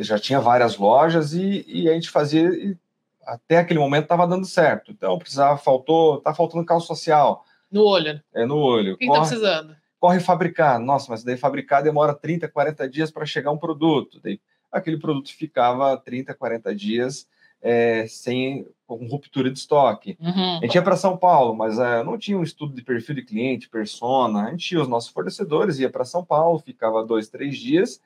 [0.00, 2.50] já tinha várias lojas e, e a gente fazia,
[3.26, 4.90] até aquele momento estava dando certo.
[4.90, 7.44] Então, precisava, faltou, tá faltando calça social.
[7.70, 8.20] No olho.
[8.34, 8.94] É, no olho.
[8.94, 9.76] O que está precisando?
[9.98, 10.78] Corre fabricar.
[10.78, 14.20] Nossa, mas daí fabricar demora 30, 40 dias para chegar um produto.
[14.22, 14.40] Daí,
[14.72, 17.28] aquele produto ficava 30, 40 dias
[17.62, 20.16] é, sem com ruptura de estoque.
[20.20, 20.58] Uhum.
[20.58, 23.22] A gente ia para São Paulo, mas é, não tinha um estudo de perfil de
[23.22, 24.46] cliente, persona.
[24.46, 28.00] A gente tinha os nossos fornecedores, ia para São Paulo, ficava dois, três dias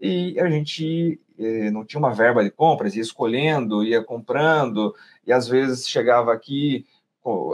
[0.00, 4.94] e a gente eh, não tinha uma verba de compras, ia escolhendo, ia comprando,
[5.26, 6.86] e às vezes chegava aqui,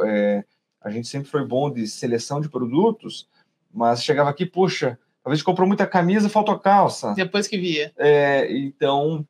[0.05, 0.45] eh,
[0.85, 3.29] a gente sempre foi bom de seleção de produtos,
[3.73, 7.15] mas chegava aqui, puxa, talvez comprou muita camisa, faltou calça.
[7.15, 7.93] Depois que via.
[7.97, 9.27] É, então,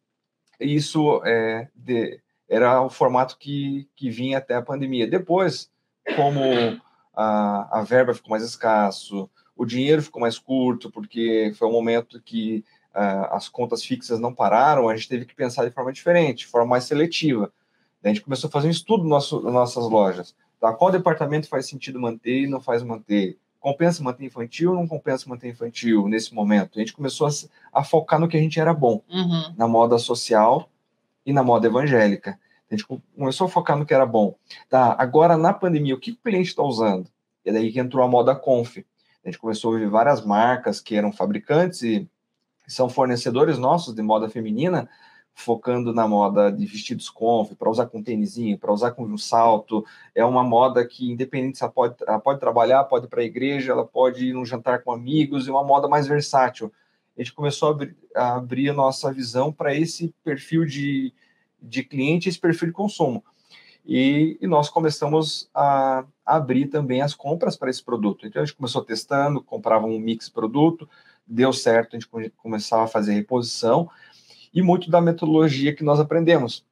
[0.58, 5.06] isso é, de, era o formato que, que vinha até a pandemia.
[5.06, 5.70] Depois,
[6.16, 6.42] como
[7.14, 12.20] a, a verba ficou mais escasso, o dinheiro ficou mais curto, porque foi um momento
[12.20, 16.38] que uh, as contas fixas não pararam, a gente teve que pensar de forma diferente,
[16.38, 17.52] de forma mais seletiva.
[18.02, 20.34] A gente começou a fazer um estudo nosso, nas nossas lojas.
[20.62, 20.72] Tá?
[20.72, 23.37] Qual departamento faz sentido manter e não faz manter?
[23.59, 26.79] Compensa manter infantil ou não compensa manter infantil nesse momento?
[26.79, 29.55] A gente começou a, a focar no que a gente era bom, uhum.
[29.57, 30.70] na moda social
[31.27, 32.38] e na moda evangélica.
[32.70, 34.37] A gente começou a focar no que era bom.
[34.70, 37.09] Tá, agora na pandemia, o que o cliente está usando?
[37.44, 38.79] E é daí que entrou a moda Conf.
[38.79, 42.09] A gente começou a ver várias marcas que eram fabricantes e
[42.68, 44.88] são fornecedores nossos de moda feminina,
[45.35, 49.85] focando na moda de vestidos conf, para usar com tênisinho, para usar com um salto.
[50.14, 53.25] É uma moda que, independente se ela pode, ela pode trabalhar, pode ir para a
[53.25, 56.73] igreja, ela pode ir num jantar com amigos, é uma moda mais versátil.
[57.16, 61.12] A gente começou a abrir a, abrir a nossa visão para esse perfil de,
[61.61, 63.25] de cliente, esse perfil de consumo.
[63.85, 68.27] E, e nós começamos a, abrir também as compras para esse produto.
[68.27, 70.88] Então a gente começou testando, comprava um mix produto,
[71.27, 73.90] deu certo, a gente começava a fazer reposição,
[74.52, 76.64] e muito da metodologia que nós aprendemos.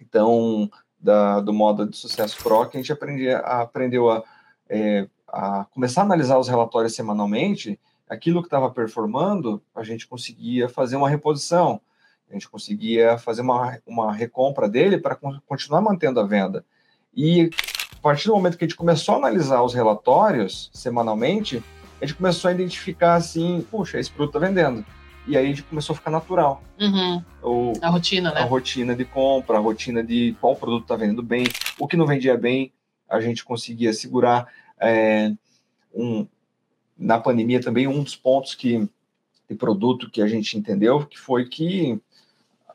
[0.00, 4.24] Então, da, do modo de sucesso pro, que a gente aprendia, aprendeu a,
[4.68, 7.78] é, a começar a analisar os relatórios semanalmente,
[8.08, 11.80] aquilo que estava performando, a gente conseguia fazer uma reposição,
[12.28, 16.64] a gente conseguia fazer uma, uma recompra dele para continuar mantendo a venda.
[17.14, 17.50] E
[17.92, 21.62] a partir do momento que a gente começou a analisar os relatórios semanalmente,
[22.00, 24.84] a gente começou a identificar assim, puxa, esse produto está vendendo.
[25.26, 26.62] E aí a gente começou a ficar natural.
[26.80, 27.24] Uhum.
[27.42, 28.40] O, a rotina, né?
[28.40, 31.44] A rotina de compra, a rotina de qual produto está vendendo bem,
[31.78, 32.72] o que não vendia bem,
[33.08, 34.48] a gente conseguia segurar.
[34.80, 35.32] É,
[35.94, 36.26] um,
[36.96, 38.88] na pandemia também, um dos pontos que
[39.48, 42.00] de produto que a gente entendeu que foi que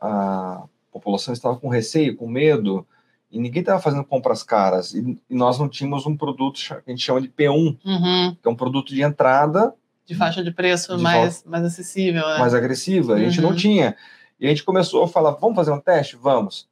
[0.02, 2.86] a população estava com receio, com medo,
[3.32, 4.94] e ninguém estava fazendo compras caras.
[4.94, 8.36] E, e, nós não tínhamos um produto que a gente chama de P1, uhum.
[8.36, 9.74] que é um produto de entrada.
[10.06, 12.26] De faixa de preço de mais, mais acessível.
[12.28, 12.38] Né?
[12.38, 13.16] Mais agressiva.
[13.16, 13.56] A gente não uhum.
[13.56, 13.96] tinha.
[14.40, 16.16] E a gente começou a falar: vamos fazer um teste?
[16.16, 16.68] Vamos.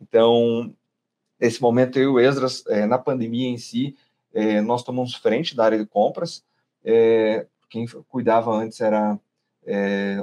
[0.00, 0.72] Então,
[1.40, 3.96] nesse momento, eu e o Esdras, é, na pandemia em si,
[4.34, 6.44] é, nós tomamos frente da área de compras.
[6.84, 9.18] É, quem cuidava antes era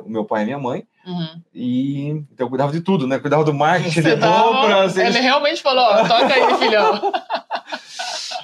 [0.06, 0.86] o meu pai e minha mãe.
[1.06, 1.42] Uhum.
[1.52, 3.18] E então eu cuidava de tudo, né?
[3.18, 4.98] Cuidava do marketing, de compras.
[4.98, 7.12] Ele realmente falou: toca aí, filhão.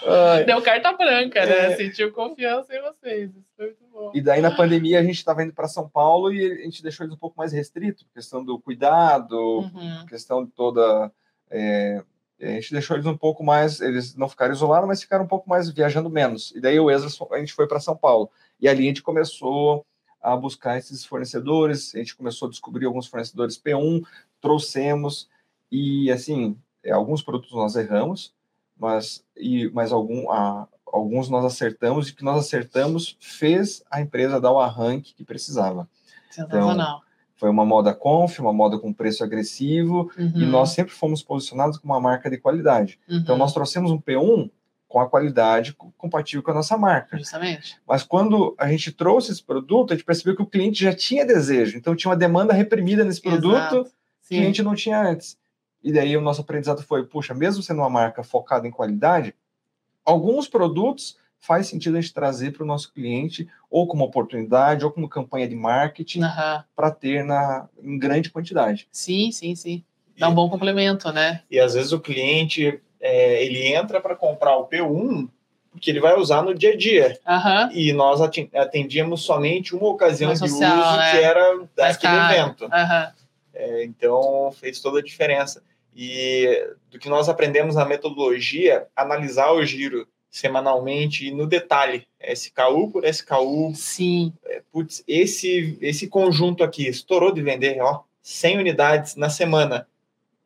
[0.07, 0.45] Ai.
[0.45, 1.73] Deu carta branca, né?
[1.73, 1.75] É.
[1.75, 3.29] Sentiu confiança em vocês.
[3.31, 4.11] Isso foi muito bom.
[4.13, 7.05] E daí na pandemia a gente estava indo para São Paulo e a gente deixou
[7.05, 10.05] eles um pouco mais restrito, questão do cuidado, uhum.
[10.07, 11.11] questão de toda.
[11.49, 12.01] É,
[12.41, 15.49] a gente deixou eles um pouco mais, eles não ficaram isolados, mas ficaram um pouco
[15.49, 16.53] mais viajando menos.
[16.55, 18.29] E daí o Exas, a gente foi para São Paulo.
[18.59, 19.85] E ali a gente começou
[20.21, 21.93] a buscar esses fornecedores.
[21.95, 24.05] A gente começou a descobrir alguns fornecedores P1,
[24.39, 25.29] trouxemos
[25.71, 28.33] e assim é, alguns produtos nós erramos,
[28.79, 34.41] mas e mas algum, a, alguns nós acertamos e que nós acertamos fez a empresa
[34.41, 35.87] dar o arranque que precisava.
[36.29, 36.73] Sensacional.
[36.73, 40.33] Então, foi uma moda conf, uma moda com preço agressivo, uhum.
[40.35, 42.99] e nós sempre fomos posicionados como uma marca de qualidade.
[43.07, 43.17] Uhum.
[43.17, 44.49] Então, nós trouxemos um P1
[44.87, 47.17] com a qualidade compatível com a nossa marca.
[47.17, 47.77] Justamente.
[47.87, 51.25] Mas quando a gente trouxe esse produto, a gente percebeu que o cliente já tinha
[51.25, 53.91] desejo, então tinha uma demanda reprimida nesse produto Exato.
[54.27, 55.37] que a gente não tinha antes.
[55.83, 59.33] E daí o nosso aprendizado foi, puxa, mesmo sendo uma marca focada em qualidade,
[60.03, 64.91] alguns produtos faz sentido a gente trazer para o nosso cliente ou como oportunidade ou
[64.91, 66.63] como campanha de marketing Aham.
[66.75, 68.87] para ter na, em grande quantidade.
[68.91, 69.83] Sim, sim, sim.
[70.17, 71.43] Dá um bom complemento, né?
[71.49, 75.29] E às vezes o cliente é, ele entra para comprar o P1
[75.69, 77.19] porque ele vai usar no dia a dia.
[77.25, 77.69] Aham.
[77.71, 81.11] E nós aten- atendíamos somente uma ocasião Uma de social, uso né?
[81.11, 82.65] que era daquele evento.
[82.65, 83.13] Aham.
[83.59, 85.63] É, então fez toda a diferença.
[85.95, 86.47] E
[86.91, 93.03] do que nós aprendemos na metodologia, analisar o giro semanalmente e no detalhe, SKU por
[93.03, 94.31] SKU, Sim.
[94.71, 99.87] putz, esse, esse conjunto aqui estourou de vender, ó, 100 unidades na semana.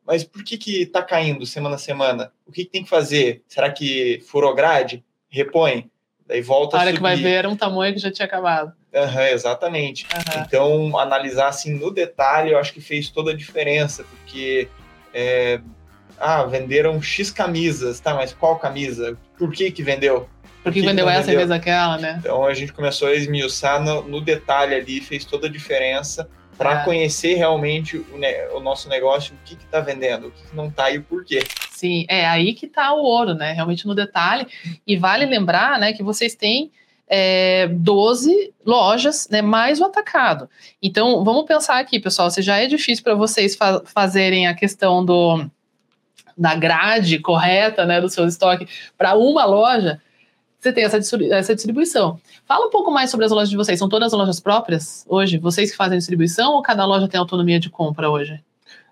[0.06, 2.32] Mas por que que tá caindo semana a semana?
[2.46, 3.42] O que, que tem que fazer?
[3.46, 5.04] Será que furou grade?
[5.28, 5.90] Repõe.
[6.32, 8.72] Daí volta A hora a que vai ver era um tamanho que já tinha acabado.
[8.94, 10.06] Aham, exatamente.
[10.10, 10.44] Aham.
[10.46, 14.66] Então, analisar assim no detalhe, eu acho que fez toda a diferença, porque
[15.12, 15.60] é,
[16.18, 19.14] ah, venderam X camisas, tá, mas qual camisa?
[19.36, 20.26] Por que que vendeu?
[20.62, 21.38] Porque que vendeu não essa em vendeu?
[21.40, 22.16] vez daquela, né?
[22.18, 26.80] Então a gente começou a esmiuçar no, no detalhe ali, fez toda a diferença para
[26.82, 26.84] É.
[26.84, 30.54] conhecer realmente o, ne- o nosso negócio, o que que tá vendendo, o que, que
[30.56, 31.40] não tá e o porquê.
[31.70, 33.52] Sim, é aí que tá o ouro, né?
[33.52, 34.46] Realmente no detalhe.
[34.86, 36.70] E vale lembrar, né, que vocês têm
[37.08, 40.48] é, 12 lojas, né, mais o atacado.
[40.82, 45.04] Então, vamos pensar aqui, pessoal, se já é difícil para vocês fa- fazerem a questão
[45.04, 45.44] do
[46.38, 50.00] da grade correta, né, do seu estoque para uma loja,
[50.62, 50.96] você tem essa,
[51.32, 52.20] essa distribuição.
[52.46, 53.76] Fala um pouco mais sobre as lojas de vocês.
[53.80, 55.36] São todas lojas próprias hoje?
[55.36, 58.40] Vocês que fazem distribuição ou cada loja tem autonomia de compra hoje?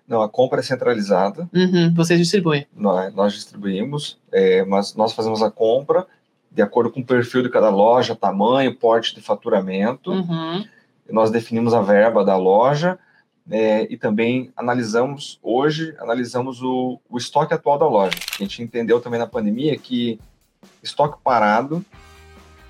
[0.06, 2.66] Não, a compra é centralizada, Uhum, vocês distribuem.
[2.74, 6.04] nós, nós distribuímos, é, mas nós fazemos a compra
[6.50, 10.10] de acordo com o perfil de cada loja, tamanho, porte de faturamento.
[10.10, 10.64] Uhum.
[11.08, 12.98] Nós definimos a verba da loja
[13.48, 18.16] é, e também analisamos, hoje, analisamos o, o estoque atual da loja.
[18.40, 20.18] A gente entendeu também na pandemia que
[20.82, 21.84] estoque parado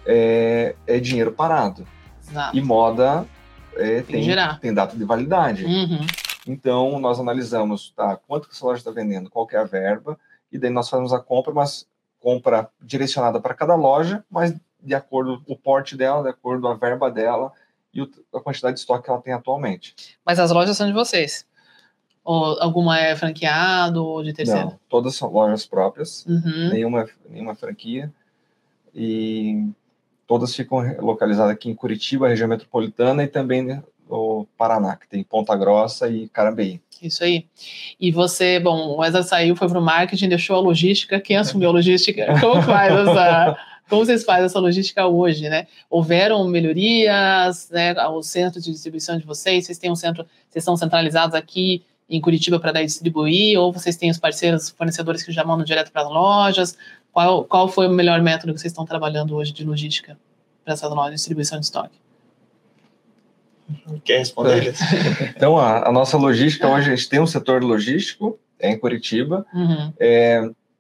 [0.07, 1.87] é, é dinheiro parado.
[2.29, 2.57] Exato.
[2.57, 3.27] E moda
[3.75, 4.59] é, tem, girar.
[4.61, 5.65] tem data de validade.
[5.65, 6.07] Uhum.
[6.47, 10.19] Então, nós analisamos, tá, quanto que essa loja está vendendo, qual que é a verba,
[10.51, 11.87] e daí nós fazemos a compra, mas
[12.19, 16.69] compra direcionada para cada loja, mas de acordo com o porte dela, de acordo com
[16.69, 17.53] a verba dela
[17.93, 19.95] e o- a quantidade de estoque que ela tem atualmente.
[20.25, 21.47] Mas as lojas são de vocês?
[22.31, 24.67] Ou alguma é franqueado ou de terceiro?
[24.67, 26.69] Não, todas são lojas próprias, Uhum.
[26.71, 28.09] nenhuma, nenhuma franquia,
[28.95, 29.67] e
[30.29, 35.25] todas ficam localizadas aqui em Curitiba, região metropolitana, e também né, no Paraná, que tem
[35.25, 36.81] Ponta Grossa e Carambeí.
[37.03, 37.47] Isso aí.
[37.99, 41.19] E você, bom, o Wesley saiu, foi pro marketing, deixou a logística.
[41.19, 42.27] Quem assumiu a logística?
[42.41, 43.57] Como faz essa.
[43.89, 45.67] Como vocês fazem essa logística hoje, né?
[45.91, 47.93] Houveram melhorias, né?
[48.07, 52.21] O centro de distribuição de vocês, vocês têm um centro, vocês são centralizados aqui em
[52.21, 56.03] Curitiba para daí distribuir, ou vocês têm os parceiros, fornecedores que já mandam direto para
[56.03, 56.77] as lojas?
[57.13, 60.19] Qual, qual foi o melhor método que vocês estão trabalhando hoje de logística
[60.65, 61.99] para essas lojas de distribuição de estoque?
[64.05, 64.69] Quer responder?
[64.69, 65.33] É.
[65.37, 69.47] Então, a, a nossa logística, hoje a gente tem um setor logístico, é em Curitiba,
[69.55, 69.93] Uhum,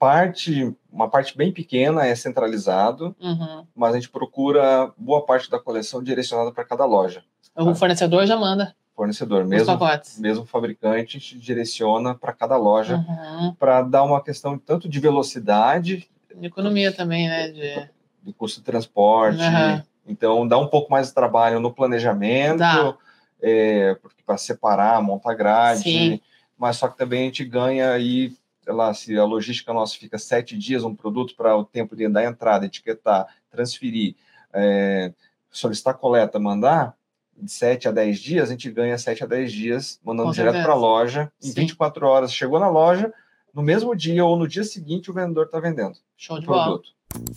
[0.00, 3.66] parte, uma parte bem pequena é centralizado, uhum.
[3.76, 7.22] mas a gente procura boa parte da coleção direcionada para cada loja.
[7.54, 9.78] O fornecedor já manda Fornecedor, mesmo,
[10.18, 13.54] mesmo fabricante, a gente direciona para cada loja Uhum.
[13.54, 17.48] para dar uma questão tanto de velocidade, De economia também, né?
[17.48, 18.32] De...
[18.34, 19.40] custo de transporte.
[19.40, 19.82] Aham.
[20.06, 22.94] Então, dá um pouco mais de trabalho no planejamento, Dá.
[23.40, 26.20] é, para separar, montar grade, Sim.
[26.58, 30.18] mas só que também a gente ganha aí, sei lá, se a logística nossa fica
[30.18, 34.14] sete dias um produto para o tempo de dar entrada, etiquetar, transferir,
[34.52, 35.10] é,
[35.50, 36.94] solicitar coleta, mandar,
[37.42, 40.72] de 7 a 10 dias, a gente ganha 7 a 10 dias mandando direto para
[40.72, 41.32] a loja.
[41.42, 41.60] Em Sim.
[41.60, 43.12] 24 horas chegou na loja,
[43.52, 46.80] no mesmo dia ou no dia seguinte o vendedor está vendendo Show o de bola.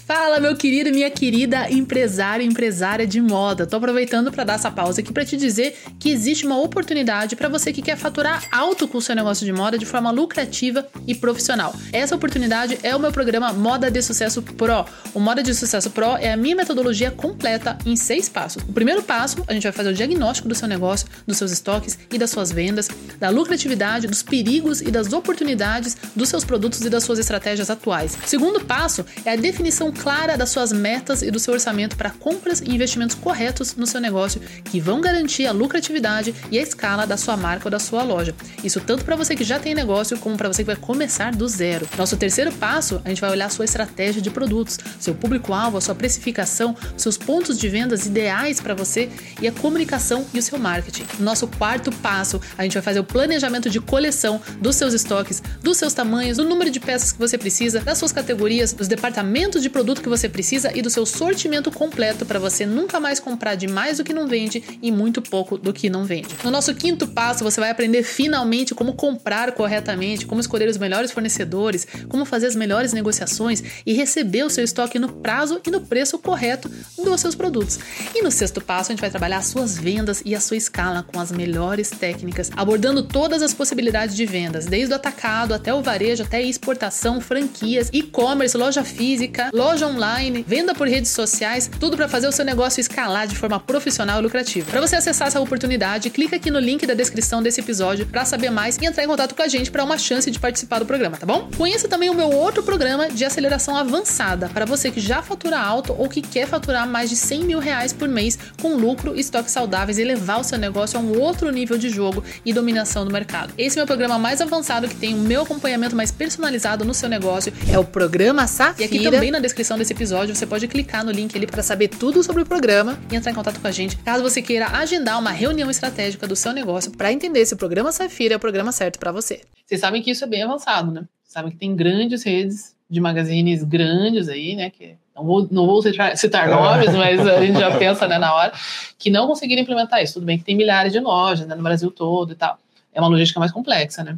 [0.06, 3.66] Fala, meu querido e minha querida empresário e empresária de moda.
[3.66, 7.50] Tô aproveitando para dar essa pausa aqui para te dizer que existe uma oportunidade para
[7.50, 11.16] você que quer faturar alto com o seu negócio de moda de forma lucrativa e
[11.16, 11.74] profissional.
[11.92, 14.86] Essa oportunidade é o meu programa Moda de Sucesso Pro.
[15.14, 18.62] O Moda de Sucesso Pro é a minha metodologia completa em seis passos.
[18.64, 21.98] O primeiro passo, a gente vai fazer o diagnóstico do seu negócio, dos seus estoques
[22.12, 26.90] e das suas vendas, da lucratividade, dos perigos e das oportunidades dos seus produtos e
[26.90, 28.18] das suas estratégias atuais.
[28.24, 31.96] O segundo passo é a definição definição clara das suas metas e do seu orçamento
[31.96, 36.62] para compras e investimentos corretos no seu negócio que vão garantir a lucratividade e a
[36.62, 38.36] escala da sua marca ou da sua loja.
[38.62, 41.48] Isso tanto para você que já tem negócio como para você que vai começar do
[41.48, 41.88] zero.
[41.98, 45.82] Nosso terceiro passo, a gente vai olhar a sua estratégia de produtos, seu público-alvo, a
[45.82, 49.10] sua precificação, seus pontos de vendas ideais para você
[49.42, 51.06] e a comunicação e o seu marketing.
[51.20, 55.78] Nosso quarto passo, a gente vai fazer o planejamento de coleção dos seus estoques, dos
[55.78, 59.70] seus tamanhos, do número de peças que você precisa, das suas categorias, dos departamentos de
[59.70, 63.68] produto que você precisa e do seu sortimento completo para você nunca mais comprar de
[63.68, 66.30] mais do que não vende e muito pouco do que não vende.
[66.44, 71.12] No nosso quinto passo, você vai aprender finalmente como comprar corretamente, como escolher os melhores
[71.12, 75.82] fornecedores, como fazer as melhores negociações e receber o seu estoque no prazo e no
[75.82, 76.70] preço correto
[77.04, 77.80] dos seus produtos.
[78.14, 81.04] E no sexto passo, a gente vai trabalhar as suas vendas e a sua escala
[81.04, 85.82] com as melhores técnicas, abordando todas as possibilidades de vendas, desde o atacado até o
[85.82, 92.08] varejo, até exportação, franquias, e-commerce, loja física, loja online, venda por redes sociais, tudo para
[92.08, 94.70] fazer o seu negócio escalar de forma profissional e lucrativa.
[94.70, 98.50] Para você acessar essa oportunidade, clica aqui no link da descrição desse episódio para saber
[98.50, 101.18] mais e entrar em contato com a gente para uma chance de participar do programa,
[101.18, 101.50] tá bom?
[101.58, 105.96] Conheça também o meu outro programa de aceleração avançada para você que já fatura alto
[105.98, 109.98] ou que quer faturar mais de 100 mil reais por mês com lucro estoques saudáveis
[109.98, 113.54] e levar o seu negócio a um outro nível de jogo e dominação do mercado.
[113.58, 117.10] Esse é o programa mais avançado que tem o meu acompanhamento mais personalizado no seu
[117.10, 117.54] negócio.
[117.72, 118.82] É o programa Safira.
[118.82, 121.88] E aqui também na descrição desse episódio você pode clicar no link ali para saber
[121.88, 125.20] tudo sobre o programa e entrar em contato com a gente caso você queira agendar
[125.20, 128.72] uma reunião estratégica do seu negócio para entender se o programa Safira é o programa
[128.72, 129.42] certo para você.
[129.66, 131.04] Vocês sabem que isso é bem avançado, né?
[131.24, 134.70] Sabem que tem grandes redes de magazines grandes aí, né?
[134.70, 138.36] Que não vou, não vou citar, citar nomes, mas a gente já pensa né, na
[138.36, 138.54] hora,
[139.00, 140.14] que não conseguiram implementar isso.
[140.14, 142.60] Tudo bem que tem milhares de lojas né, no Brasil todo e tal.
[142.94, 144.16] É uma logística mais complexa, né?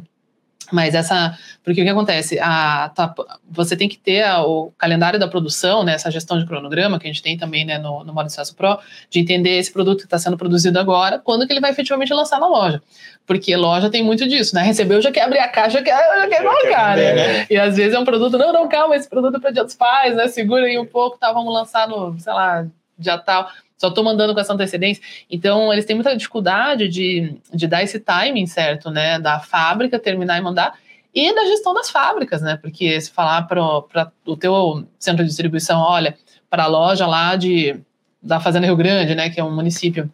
[0.72, 1.38] Mas essa.
[1.62, 2.38] Porque o que acontece?
[2.40, 3.14] A, tá,
[3.48, 7.06] você tem que ter a, o calendário da produção, né, essa gestão de cronograma que
[7.06, 8.78] a gente tem também né, no, no Modo Sucesso Pro,
[9.10, 12.40] de entender esse produto que está sendo produzido agora, quando que ele vai efetivamente lançar
[12.40, 12.82] na loja.
[13.26, 14.62] Porque loja tem muito disso, né?
[14.62, 17.14] Recebeu, já quer abrir a caixa, já quer, já quer colocar, né?
[17.14, 17.46] né?
[17.50, 19.74] E às vezes é um produto, não, não, calma, esse produto é para dia dos
[19.74, 20.28] pais, né?
[20.28, 22.66] Segura aí um pouco, tá, vamos lançar no, sei lá,
[22.98, 25.02] dia tal só estou mandando com essa antecedência.
[25.30, 29.18] Então, eles têm muita dificuldade de, de dar esse timing certo, né?
[29.18, 30.74] Da fábrica terminar e mandar,
[31.14, 32.56] e da gestão das fábricas, né?
[32.56, 36.16] Porque se falar para o teu centro de distribuição, olha,
[36.48, 37.78] para a loja lá de,
[38.22, 39.30] da Fazenda Rio Grande, né?
[39.30, 40.10] Que é um município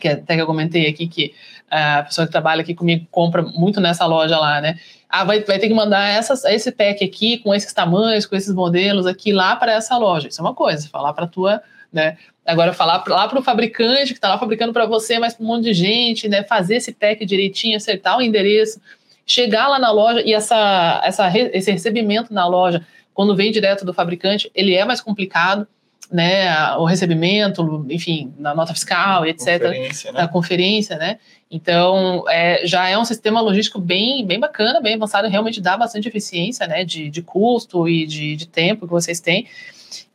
[0.00, 1.34] que até que eu comentei aqui que
[1.70, 4.78] a pessoa que trabalha aqui comigo compra muito nessa loja lá, né?
[5.08, 8.54] Ah, vai, vai ter que mandar essas, esse pack aqui com esses tamanhos, com esses
[8.54, 10.28] modelos aqui lá para essa loja.
[10.28, 11.62] Isso é uma coisa, falar para tua,
[11.92, 12.16] né?
[12.44, 15.46] Agora, falar lá para o fabricante que está lá fabricando para você, mas para um
[15.46, 16.42] monte de gente, né?
[16.42, 18.80] Fazer esse pack direitinho, acertar o endereço,
[19.26, 22.84] chegar lá na loja e essa, essa, esse recebimento na loja,
[23.14, 25.66] quando vem direto do fabricante, ele é mais complicado,
[26.10, 26.72] né?
[26.76, 29.60] O recebimento, enfim, na nota fiscal, etc.
[29.60, 30.20] Conferência, né?
[30.20, 31.18] Na conferência, né?
[31.50, 36.08] Então, é, já é um sistema logístico bem, bem bacana, bem avançado, realmente dá bastante
[36.08, 36.84] eficiência, né?
[36.84, 39.46] De, de custo e de, de tempo que vocês têm.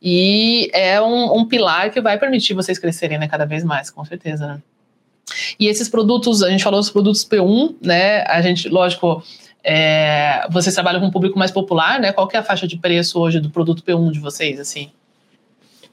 [0.00, 4.04] E é um, um pilar que vai permitir vocês crescerem né, cada vez mais, com
[4.04, 4.46] certeza.
[4.46, 4.62] Né?
[5.58, 8.22] E esses produtos, a gente falou dos produtos P1, né?
[8.22, 9.22] A gente, lógico,
[9.64, 12.12] é, vocês trabalham com um público mais popular, né?
[12.12, 14.92] Qual que é a faixa de preço hoje do produto P1 de vocês, assim?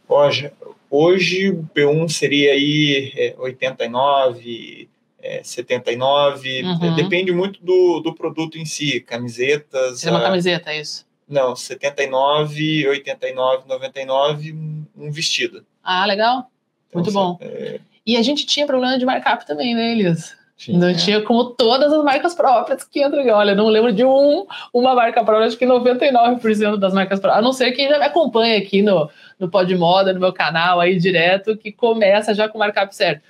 [0.08, 0.52] Hoje,
[0.90, 4.90] hoje o P1 seria aí é, 89,
[5.20, 6.96] é, 79, uhum.
[6.96, 10.06] depende muito do, do produto em si, camisetas.
[10.06, 11.06] É uma camiseta, é isso?
[11.28, 15.66] Não, 79, 89, 99, um, um vestido.
[15.84, 16.50] Ah, legal.
[16.90, 17.38] Então, Muito bom.
[17.42, 17.80] É...
[18.06, 20.36] E a gente tinha problema de markup também, né, Elias?
[20.56, 20.78] Tinha.
[20.78, 23.26] Não tinha como todas as marcas próprias que entram.
[23.28, 27.40] Olha, não lembro de um, uma marca própria, acho que 99% das marcas próprias.
[27.40, 29.10] A não ser quem já me acompanha aqui no,
[29.40, 33.24] no Pod Moda, no meu canal aí direto, que começa já com o markup certo.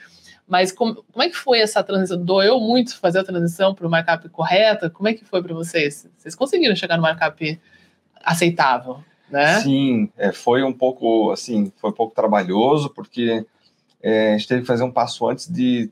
[0.48, 2.24] Mas como, como é que foi essa transição?
[2.24, 4.90] Doeu muito fazer a transição para o markup correto?
[4.90, 6.10] Como é que foi para vocês?
[6.18, 7.60] Vocês conseguiram chegar no markup
[8.24, 9.60] aceitável, né?
[9.62, 13.46] Sim, é, foi um pouco assim, foi um pouco trabalhoso, porque
[14.02, 15.92] é, a gente teve que fazer um passo antes de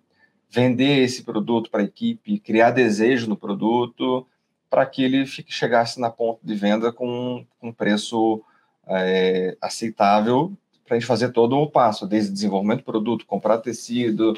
[0.49, 4.27] vender esse produto para a equipe, criar desejo no produto,
[4.69, 8.41] para que ele fique, chegasse na ponta de venda com um preço
[8.87, 10.51] é, aceitável
[10.85, 14.33] para a gente fazer todo o passo, desde desenvolvimento do produto, comprar tecido,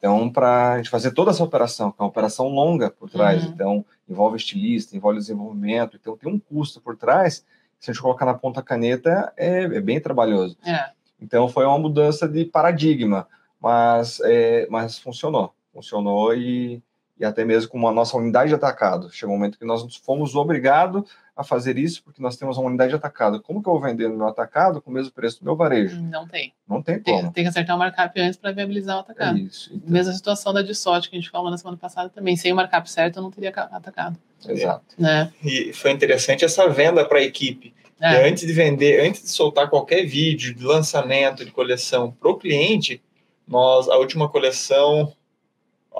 [0.00, 3.44] então, para a gente fazer toda essa operação, que é uma operação longa por trás,
[3.44, 3.50] uhum.
[3.50, 7.44] então envolve estilista, envolve desenvolvimento, então tem um custo por trás,
[7.78, 10.58] se a gente colocar na ponta caneta, é, é bem trabalhoso.
[10.64, 10.90] É.
[11.20, 13.26] Então, foi uma mudança de paradigma,
[13.60, 16.82] mas, é, mas funcionou, funcionou e,
[17.20, 19.12] e até mesmo com a nossa unidade de atacado.
[19.12, 21.04] Chegou um momento que nós fomos obrigados
[21.36, 23.40] a fazer isso porque nós temos uma unidade de atacado.
[23.42, 26.00] Como que eu vou vender no meu atacado com o mesmo preço do meu varejo?
[26.02, 26.52] Não tem.
[26.66, 27.30] Não tem Tem, como.
[27.32, 29.38] tem que acertar o markup antes para viabilizar o É atacado.
[29.38, 29.70] isso.
[29.72, 32.36] Então, Mesma situação da de sorte que a gente falou na semana passada também.
[32.36, 34.16] Sem o markup certo, eu não teria ca- atacado.
[34.48, 34.82] exato.
[34.98, 35.30] Né?
[35.44, 37.74] E foi interessante essa venda para a equipe.
[38.02, 38.26] É.
[38.26, 43.02] antes de vender, antes de soltar qualquer vídeo de lançamento de coleção para o cliente,
[43.46, 45.12] nós, a última coleção,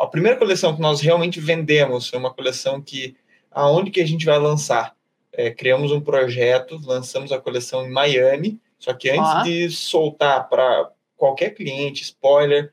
[0.01, 3.14] a primeira coleção que nós realmente vendemos foi uma coleção que,
[3.51, 4.96] aonde que a gente vai lançar?
[5.32, 10.90] É, criamos um projeto, lançamos a coleção em Miami, só que antes de soltar para
[11.16, 12.72] qualquer cliente, spoiler,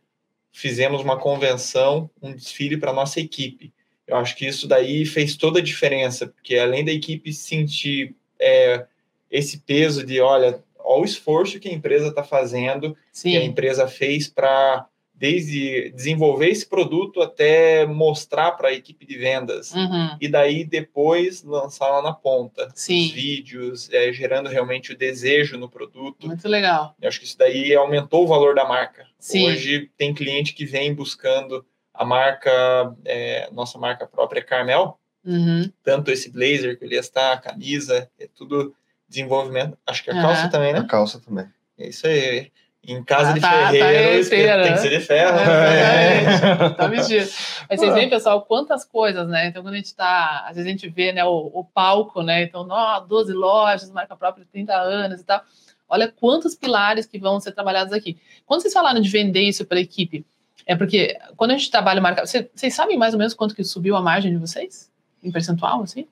[0.52, 3.74] fizemos uma convenção, um desfile para nossa equipe.
[4.08, 8.86] Eu acho que isso daí fez toda a diferença, porque além da equipe sentir é,
[9.30, 13.44] esse peso de, olha, olha o esforço que a empresa está fazendo, que a Sim.
[13.44, 14.88] empresa fez para
[15.20, 19.74] desde desenvolver esse produto até mostrar para a equipe de vendas.
[19.74, 20.16] Uhum.
[20.22, 23.08] E daí depois lançar lá na ponta Sim.
[23.08, 26.28] os vídeos, é, gerando realmente o desejo no produto.
[26.28, 26.96] Muito legal.
[27.02, 29.08] Eu acho que isso daí aumentou o valor da marca.
[29.18, 29.48] Sim.
[29.48, 35.70] Hoje tem cliente que vem buscando a marca, é, nossa marca própria, Carmel, Uhum.
[35.84, 38.74] tanto esse blazer que ele está, a camisa, é tudo
[39.10, 39.78] desenvolvimento.
[39.86, 40.22] Acho que a Aham.
[40.22, 40.88] calça também, A né?
[40.88, 41.46] calça também.
[41.78, 42.52] É isso aí.
[42.88, 44.78] Em casa Ah, de tá- tá ferreiro, inteira, tem né?
[44.78, 45.38] que ser de ferro.
[45.40, 46.70] É, né?
[46.70, 47.30] Tá vestido.
[47.70, 49.48] Mas vocês veem, pessoal, quantas coisas, né?
[49.48, 50.46] Então, quando a gente tá.
[50.48, 52.44] Às vezes a gente vê né, o, o palco, né?
[52.44, 55.42] Então, ó, 12 lojas, marca própria, 30 anos e tal.
[55.90, 58.18] Olha quantos pilares que vão ser trabalhados aqui.
[58.46, 60.26] Quando vocês falaram de vender isso para a equipe,
[60.66, 62.26] é porque quando a gente trabalha marca.
[62.26, 64.90] Vocês, vocês sabem mais ou menos quanto que subiu a margem de vocês?
[65.22, 66.08] Em percentual, assim?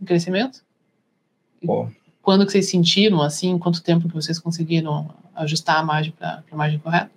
[0.00, 0.62] Em crescimento?
[1.62, 1.90] Bom,
[2.24, 3.58] Quando que vocês sentiram, assim?
[3.58, 7.10] Quanto tempo que vocês conseguiram ajustar a margem para a margem correta?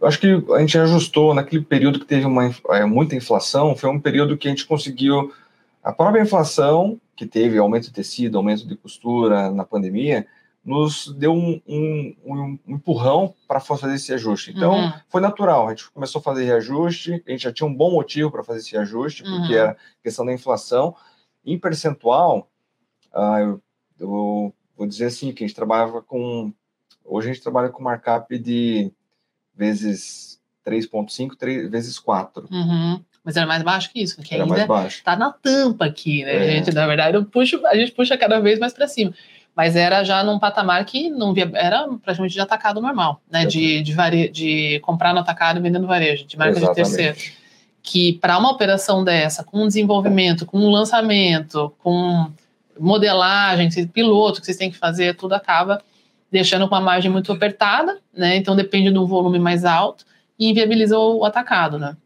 [0.00, 3.90] eu acho que a gente ajustou naquele período que teve uma, é, muita inflação, foi
[3.90, 5.32] um período que a gente conseguiu
[5.82, 10.24] a própria inflação, que teve aumento de tecido, aumento de costura na pandemia,
[10.64, 14.52] nos deu um, um- um empurrão para fazer esse ajuste.
[14.54, 14.92] Então, Uhum.
[15.08, 15.66] foi natural.
[15.66, 18.60] A gente começou a fazer reajuste, a gente já tinha um bom motivo para fazer
[18.60, 19.58] esse ajuste, porque Uhum.
[19.60, 20.94] era questão da inflação.
[21.44, 22.48] Em percentual,
[23.12, 23.60] ah, eu,
[23.98, 26.52] eu vou dizer assim, que a gente trabalhava com...
[27.04, 28.92] Hoje a gente trabalha com markup de
[29.56, 32.46] vezes 3,5, 3 vezes 4.
[32.50, 33.00] Uhum.
[33.24, 35.02] Mas era mais baixo que isso, que Era ainda baixo.
[35.02, 36.50] tá na tampa aqui, né, É.
[36.52, 36.72] gente?
[36.74, 39.12] Na verdade, eu puxo, a gente puxa cada vez mais para cima.
[39.56, 43.44] Mas era já num patamar que não via, era praticamente de atacado normal, né?
[43.44, 47.16] De, de, vare, de comprar no atacado e vender no varejo, de marca de terceiro.
[47.82, 52.30] Que para uma operação dessa, com um desenvolvimento, com um lançamento, com
[52.78, 55.82] modelagem, piloto que vocês têm que fazer, tudo acaba
[56.30, 58.36] deixando com uma margem muito apertada, né?
[58.36, 60.04] Então depende de um volume mais alto
[60.38, 61.96] e inviabiliza o atacado, né?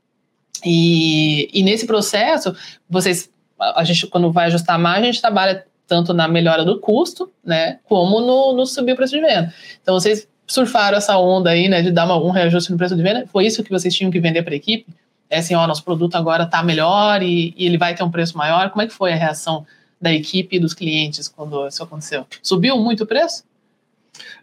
[0.65, 2.55] E, e nesse processo,
[2.89, 6.65] vocês, a a gente quando vai ajustar a margem, a gente trabalha tanto na melhora
[6.65, 9.53] do custo, né, como no, no subir o preço de venda.
[9.83, 13.03] Então vocês surfaram essa onda aí, né, de dar uma, um reajuste no preço de
[13.03, 13.27] venda.
[13.27, 14.87] Foi isso que vocês tinham que vender para a equipe?
[15.29, 18.37] É assim, ó, nosso produto agora está melhor e, e ele vai ter um preço
[18.39, 18.71] maior.
[18.71, 19.67] Como é que foi a reação
[20.03, 22.27] da equipe e dos clientes quando isso aconteceu?
[22.43, 23.45] Subiu muito o preço?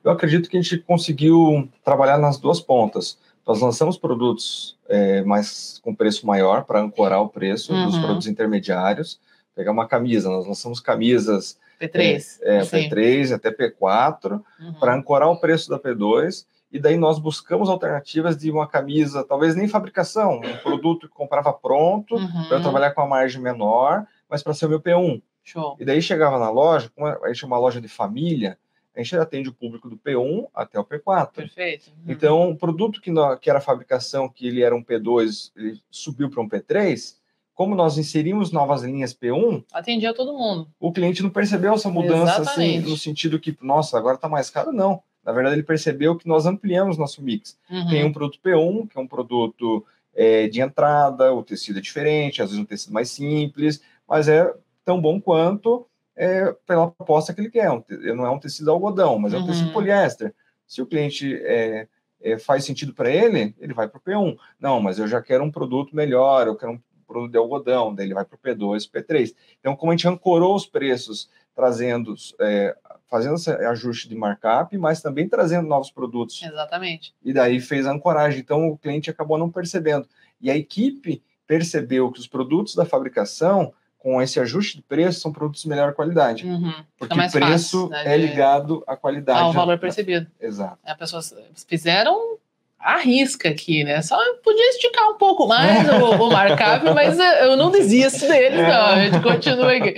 [0.04, 3.20] Eu acredito que a gente conseguiu trabalhar nas duas pontas.
[3.46, 8.02] Nós lançamos produtos é, mais com preço maior para ancorar o preço dos Uhum.
[8.02, 9.20] produtos intermediários.
[9.54, 12.40] Pegar uma camisa, nós lançamos camisas P3?
[12.42, 12.90] é, Sim.
[12.90, 14.74] P3 até P4 Uhum.
[14.80, 16.46] para ancorar o preço da P2.
[16.72, 21.52] E daí nós buscamos alternativas de uma camisa, talvez nem fabricação, um produto que comprava
[21.52, 22.48] pronto, Uhum.
[22.48, 25.20] para trabalhar com uma margem menor, mas para ser o meu P1.
[25.50, 25.78] Show.
[25.80, 28.58] E daí chegava na loja, como a gente é uma loja de família,
[28.96, 31.32] a gente atende o público do P1 até o P4.
[31.32, 31.90] Perfeito.
[31.90, 32.12] Uhum.
[32.12, 36.42] Então, o produto que, que era fabricação, que ele era um P2, ele subiu para
[36.42, 37.16] um P3,
[37.54, 40.70] como nós inserimos novas linhas P1, Atendia todo mundo.
[40.80, 44.72] o cliente não percebeu essa mudança assim, no sentido que, nossa, agora está mais caro,
[44.72, 45.02] não.
[45.24, 47.58] Na verdade, ele percebeu que nós ampliamos nosso mix.
[47.70, 47.90] Uhum.
[47.90, 49.86] Tem um produto P1, que é um produto
[50.16, 54.54] é, de entrada, o tecido é diferente, às vezes um tecido mais simples, mas é
[54.90, 55.86] tão bom quanto
[56.16, 57.70] é, pela proposta que ele quer.
[57.70, 59.46] Um te- Não é um tecido algodão, mas é um Uhum.
[59.46, 60.34] tecido poliéster.
[60.66, 61.88] Se o cliente é,
[62.22, 64.36] é, faz sentido para ele, ele vai para o P1.
[64.60, 68.08] Não, mas eu já quero um produto melhor, eu quero um produto de algodão, daí
[68.08, 69.36] ele vai para o P2, P3.
[69.60, 72.76] Então, como a gente ancorou os preços, trazendo, é,
[73.08, 77.14] fazendo esse ajuste de markup, mas também trazendo novos produtos Exatamente.
[77.24, 78.40] e daí fez a ancoragem.
[78.40, 80.08] Então o cliente acabou não percebendo.
[80.42, 85.32] E a equipe percebeu que os produtos da fabricação, com esse ajuste de preço, são
[85.32, 86.48] produtos de melhor qualidade.
[86.48, 86.74] Uhum.
[86.98, 89.40] Porque o preço fácil, né, é de- ligado à qualidade.
[89.40, 90.26] Ao valor percebido.
[90.40, 90.78] Exato.
[90.86, 91.36] As pessoas
[91.68, 92.39] fizeram
[92.80, 94.02] arrisca aqui, né?
[94.02, 98.62] Só podia esticar um pouco mais o, o markup, mas é, eu não desisto deles,
[98.62, 98.86] não.
[98.86, 99.96] A gente continua aqui.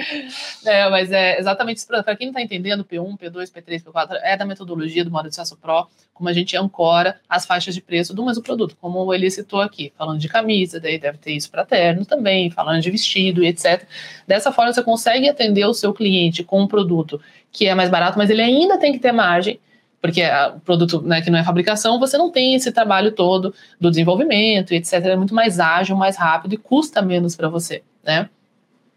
[0.66, 1.88] É, mas é exatamente isso.
[1.88, 5.30] Para quem não está entendendo, P1, P2, P3, P4, é da metodologia do modo de
[5.30, 9.30] acesso pro, como a gente ancora as faixas de preço do mesmo produto, como ele
[9.30, 13.44] citou aqui, falando de camisa, daí deve ter isso para terno também, falando de vestido
[13.44, 13.86] e etc.
[14.28, 17.22] Dessa forma, você consegue atender o seu cliente com um produto
[17.52, 19.60] que é mais barato, mas ele ainda tem que ter margem
[20.02, 20.24] porque
[20.56, 24.74] o produto né, que não é fabricação, você não tem esse trabalho todo do desenvolvimento,
[24.74, 24.94] etc.
[24.94, 28.28] É muito mais ágil, mais rápido e custa menos para você, né?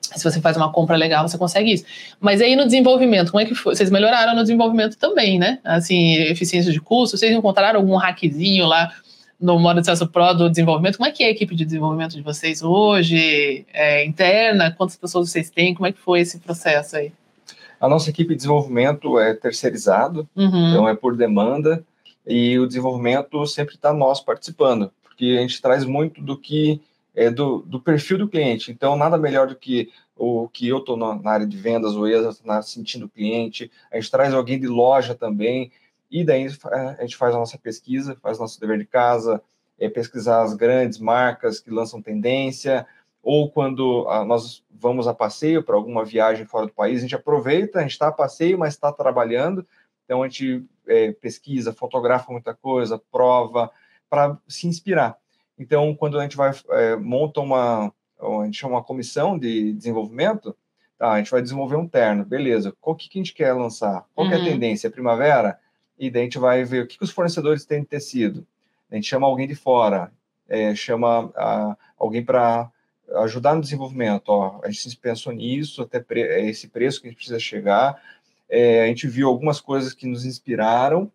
[0.00, 1.84] Se você faz uma compra legal, você consegue isso.
[2.20, 3.74] Mas aí no desenvolvimento, como é que foi?
[3.74, 5.58] Vocês melhoraram no desenvolvimento também, né?
[5.64, 8.92] Assim, eficiência de custo, vocês encontraram algum hackzinho lá
[9.40, 10.96] no modo de acesso pro do desenvolvimento?
[10.96, 13.66] Como é que é a equipe de desenvolvimento de vocês hoje?
[13.72, 14.70] É, interna?
[14.70, 15.74] Quantas pessoas vocês têm?
[15.74, 17.12] Como é que foi esse processo aí?
[17.80, 20.70] A nossa equipe de desenvolvimento é terceirizado, uhum.
[20.70, 21.84] então é por demanda,
[22.26, 26.80] e o desenvolvimento sempre está nós participando, porque a gente traz muito do que
[27.14, 28.72] é do, do perfil do cliente.
[28.72, 32.30] Então, nada melhor do que o que eu estou na, área de vendas, o ESA
[32.30, 35.70] está sentindo o cliente, a gente traz alguém de loja também,
[36.10, 36.46] e daí
[36.98, 39.42] a gente faz a nossa pesquisa, faz nosso dever de casa,
[39.78, 42.86] é pesquisar as grandes marcas que lançam tendência,
[43.24, 47.14] ou quando ah, nós vamos a passeio para alguma viagem fora do país, a gente
[47.14, 49.66] aproveita, a gente está a passeio, mas está trabalhando,
[50.04, 53.70] então a gente é, pesquisa, fotografa muita coisa, prova,
[54.10, 55.16] para se inspirar.
[55.58, 60.54] Então, quando a gente vai, é, monta uma, a gente chama uma comissão de desenvolvimento,
[60.98, 64.04] tá, a gente vai desenvolver um terno, beleza, qual que, que a gente quer lançar?
[64.14, 64.32] Qual uhum.
[64.32, 64.44] é a uhum.
[64.44, 64.90] tendência?
[64.90, 65.58] Primavera?
[65.98, 68.46] E daí a gente vai ver o que, que os fornecedores têm de tecido.
[68.90, 70.12] A gente chama alguém de fora,
[70.48, 72.70] é, chama a, alguém para
[73.16, 74.28] ajudar no desenvolvimento.
[74.28, 78.00] Ó, a gente pensou nisso, até pre é esse preço que a gente precisa chegar.
[78.48, 81.10] É, a gente viu algumas coisas que nos inspiraram.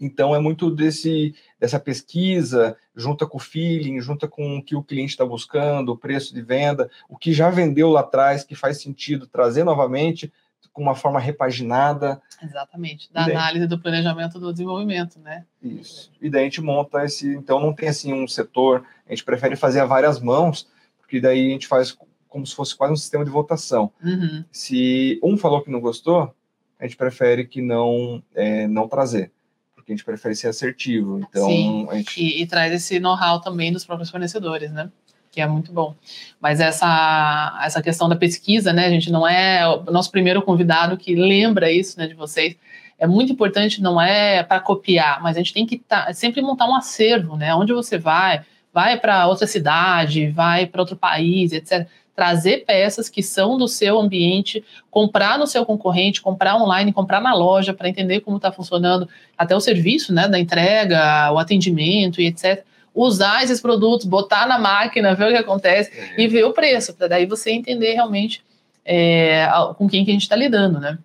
[0.00, 4.82] Então, é muito desse, dessa pesquisa, junta com o feeling, junta com o que o
[4.82, 8.82] cliente está buscando, o preço de venda, o que já vendeu lá atrás, que faz
[8.82, 10.32] sentido trazer novamente
[10.72, 12.20] com uma forma repaginada.
[12.42, 15.44] Exatamente, da daí, análise do planejamento do desenvolvimento, né?
[15.62, 16.10] Isso.
[16.20, 17.28] E daí a gente monta esse.
[17.34, 20.66] Então, não tem assim um setor, a gente prefere fazer a várias mãos,
[21.12, 21.94] porque daí a gente faz
[22.26, 23.92] como se fosse quase um sistema de votação.
[24.02, 24.42] Uhum.
[24.50, 26.34] Se um falou que não gostou,
[26.80, 29.30] a gente prefere que não é, não trazer,
[29.74, 31.18] porque a gente prefere ser assertivo.
[31.18, 32.18] Então, Sim, gente...
[32.18, 34.90] e, e traz esse know-how também dos próprios fornecedores, né?
[35.30, 35.94] Que é muito bom.
[36.40, 38.86] Mas essa, essa questão da pesquisa, né?
[38.86, 42.56] A gente não é o nosso primeiro convidado que lembra isso, né, de vocês.
[42.98, 46.66] É muito importante, não é para copiar, mas a gente tem que tá, sempre montar
[46.66, 47.54] um acervo, né?
[47.54, 51.86] Onde você vai, vai para outra cidade, vai para outro país, etc.
[52.14, 57.34] Trazer peças que são do seu ambiente, comprar no seu concorrente, comprar online, comprar na
[57.34, 62.26] loja para entender como está funcionando até o serviço, né, da entrega, o atendimento e
[62.26, 62.64] etc.
[62.94, 66.20] Usar esses produtos, botar na máquina, ver o que acontece é.
[66.20, 68.42] e ver o preço, para daí você entender realmente
[68.84, 70.98] é, com quem que a gente está lidando, né?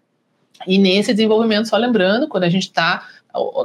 [0.66, 3.06] E nesse desenvolvimento, só lembrando, quando a gente está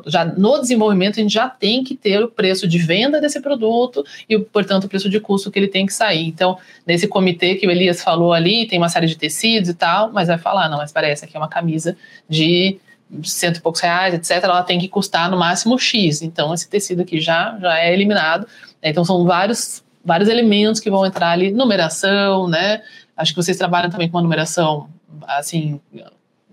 [0.07, 4.05] já no desenvolvimento a gente já tem que ter o preço de venda desse produto
[4.29, 6.27] e, portanto, o preço de custo que ele tem que sair.
[6.27, 10.13] Então, nesse comitê que o Elias falou ali, tem uma série de tecidos e tal,
[10.13, 11.97] mas vai falar, não, mas parece que é uma camisa
[12.29, 12.79] de
[13.23, 16.23] cento e poucos reais, etc., ela tem que custar no máximo X.
[16.23, 18.47] Então, esse tecido aqui já, já é eliminado.
[18.83, 22.83] Então, são vários, vários elementos que vão entrar ali, numeração, né?
[23.17, 24.89] Acho que vocês trabalham também com uma numeração,
[25.29, 25.81] assim,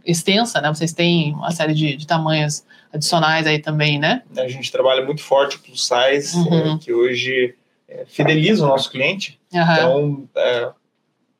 [0.09, 0.69] extensa, né?
[0.69, 4.23] Vocês têm uma série de, de tamanhos adicionais aí também, né?
[4.37, 6.75] A gente trabalha muito forte com size, uhum.
[6.75, 7.55] é, que hoje
[7.87, 9.39] é, fideliza o nosso cliente.
[9.53, 9.61] Uhum.
[9.61, 10.71] Então, é,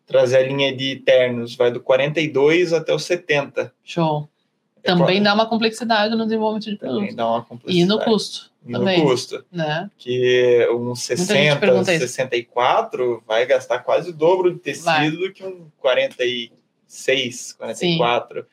[0.05, 3.72] trazer a linha de ternos vai do 42 até o 70.
[3.84, 4.30] Show.
[4.84, 6.99] É também dá uma complexidade no desenvolvimento de produto.
[6.99, 7.80] Também dá uma complexidade.
[7.80, 8.49] E no custo.
[8.65, 9.45] E também, no custo.
[9.51, 9.89] Né?
[9.97, 15.11] Que um 60, 64 vai gastar quase o dobro de tecido vai.
[15.11, 18.41] do que um 46, 44.
[18.41, 18.45] Sim.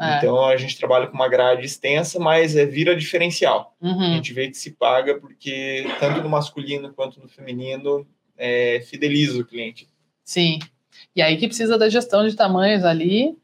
[0.00, 0.18] É.
[0.18, 3.74] Então a gente trabalha com uma grade extensa, mas é vira diferencial.
[3.80, 4.12] Uhum.
[4.12, 9.40] A gente vê que se paga porque tanto no masculino quanto no feminino é, fideliza
[9.40, 9.88] o cliente.
[10.24, 10.60] Sim.
[11.16, 13.36] E aí que precisa da gestão de tamanhos ali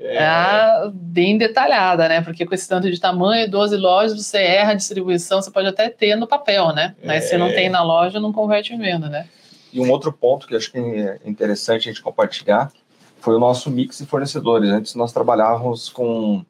[0.00, 0.16] é...
[0.16, 2.20] é bem detalhada, né?
[2.22, 5.88] Porque com esse tanto de tamanho, 12 lojas, você erra a distribuição, você pode até
[5.88, 6.96] ter no papel, né?
[7.04, 7.28] Mas é...
[7.28, 9.28] se não tem na loja, não converte em venda, né?
[9.72, 12.72] E um outro ponto que acho que é interessante a gente compartilhar
[13.20, 14.70] foi o nosso mix de fornecedores.
[14.70, 16.44] Antes nós trabalhávamos com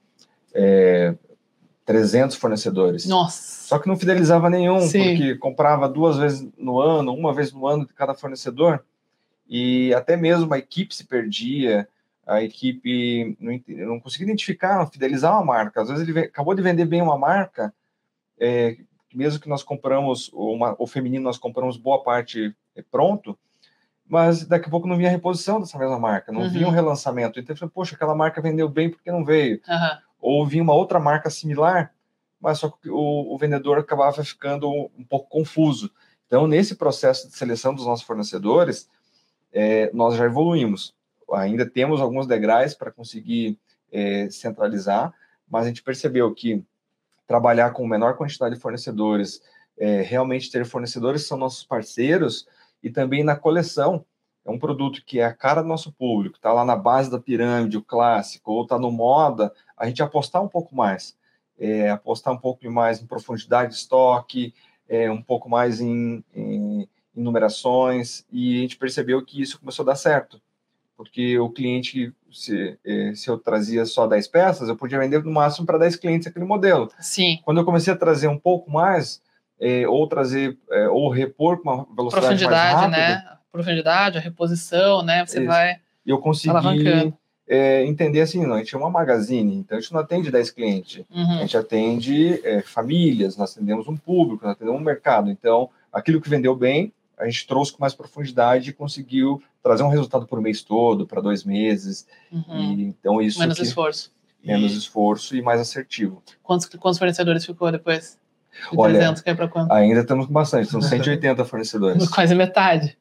[0.55, 1.15] é,
[1.85, 3.07] 300 fornecedores.
[3.07, 3.67] Nossa!
[3.67, 5.17] Só que não fidelizava nenhum, Sim.
[5.17, 8.85] porque comprava duas vezes no ano, uma vez no ano de cada fornecedor,
[9.49, 11.89] e até mesmo a equipe se perdia,
[12.27, 15.83] a equipe não, não conseguia identificar, fidelizar uma marca.
[15.83, 17.73] Às vezes ele acabou de vender bem uma marca,
[18.39, 18.77] é,
[19.15, 22.55] mesmo que nós compramos uma, o feminino, nós compramos boa parte
[22.91, 23.39] pronto,
[24.11, 26.51] mas daqui a pouco não vinha a reposição dessa mesma marca, não uhum.
[26.51, 27.39] vinha um relançamento.
[27.39, 29.61] Então eu falei, poxa, aquela marca vendeu bem porque não veio.
[29.69, 29.99] Uhum.
[30.21, 31.95] Ou vinha uma outra marca similar,
[32.41, 35.93] mas só que o, o vendedor acabava ficando um pouco confuso.
[36.27, 38.89] Então, nesse processo de seleção dos nossos fornecedores,
[39.53, 40.93] é, nós já evoluímos.
[41.33, 43.57] Ainda temos alguns degraus para conseguir
[43.93, 45.15] é, centralizar,
[45.49, 46.65] mas a gente percebeu que
[47.29, 49.41] trabalhar com menor quantidade de fornecedores,
[49.79, 52.49] é, realmente ter fornecedores que são nossos parceiros,
[52.83, 54.05] e também na coleção.
[54.45, 57.21] É um produto que é a cara do nosso público, está lá na base da
[57.21, 61.17] pirâmide, o clássico, ou está no moda, a gente apostar um pouco mais.
[61.59, 64.55] É, apostar um pouco mais em profundidade de estoque,
[64.89, 69.83] é, um pouco mais em, em, em numerações, e a gente percebeu que isso começou
[69.83, 70.41] a dar certo
[71.01, 75.33] porque o cliente, se, é, se eu trazia só 10 peças, eu podia vender no
[75.33, 76.91] máximo para 10 clientes aquele modelo.
[77.01, 77.39] Sim.
[77.43, 79.23] Quando eu comecei a trazer um pouco mais,
[79.61, 82.97] é, ou trazer, é, ou repor com uma velocidade Profundidade, mais rápida.
[82.97, 83.39] né?
[83.53, 85.27] Profundidade, a reposição, né?
[85.27, 85.47] Você Isso.
[85.47, 87.13] vai E eu consegui
[87.51, 90.51] é, entender assim, não, a gente é uma magazine, então a gente não atende 10
[90.53, 91.39] clientes, uhum.
[91.39, 96.21] a gente atende é, famílias, nós atendemos um público, nós atendemos um mercado, então aquilo
[96.21, 100.41] que vendeu bem, a gente trouxe com mais profundidade e conseguiu trazer um resultado por
[100.41, 102.73] mês todo, para dois meses, uhum.
[102.73, 103.41] e, então isso...
[103.41, 104.13] Menos que, esforço.
[104.45, 104.79] Menos e...
[104.79, 106.23] esforço e mais assertivo.
[106.45, 108.17] Quantos, quantos fornecedores ficou depois?
[108.71, 109.73] De Olha, 300, cai para quanto?
[109.73, 112.09] Ainda estamos com bastante, são 180 fornecedores.
[112.09, 112.97] Quase metade.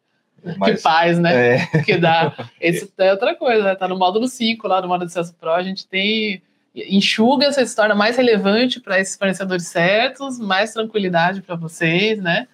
[0.58, 1.58] Mas, que faz, né?
[1.58, 1.84] É.
[1.84, 2.34] Que dá.
[2.62, 3.76] Esse é outra coisa, né?
[3.76, 6.41] Tá no módulo 5 lá do módulo de acesso pro, a gente tem
[6.76, 12.47] enxuga, você se torna mais relevante para esses fornecedores certos, mais tranquilidade para vocês, né?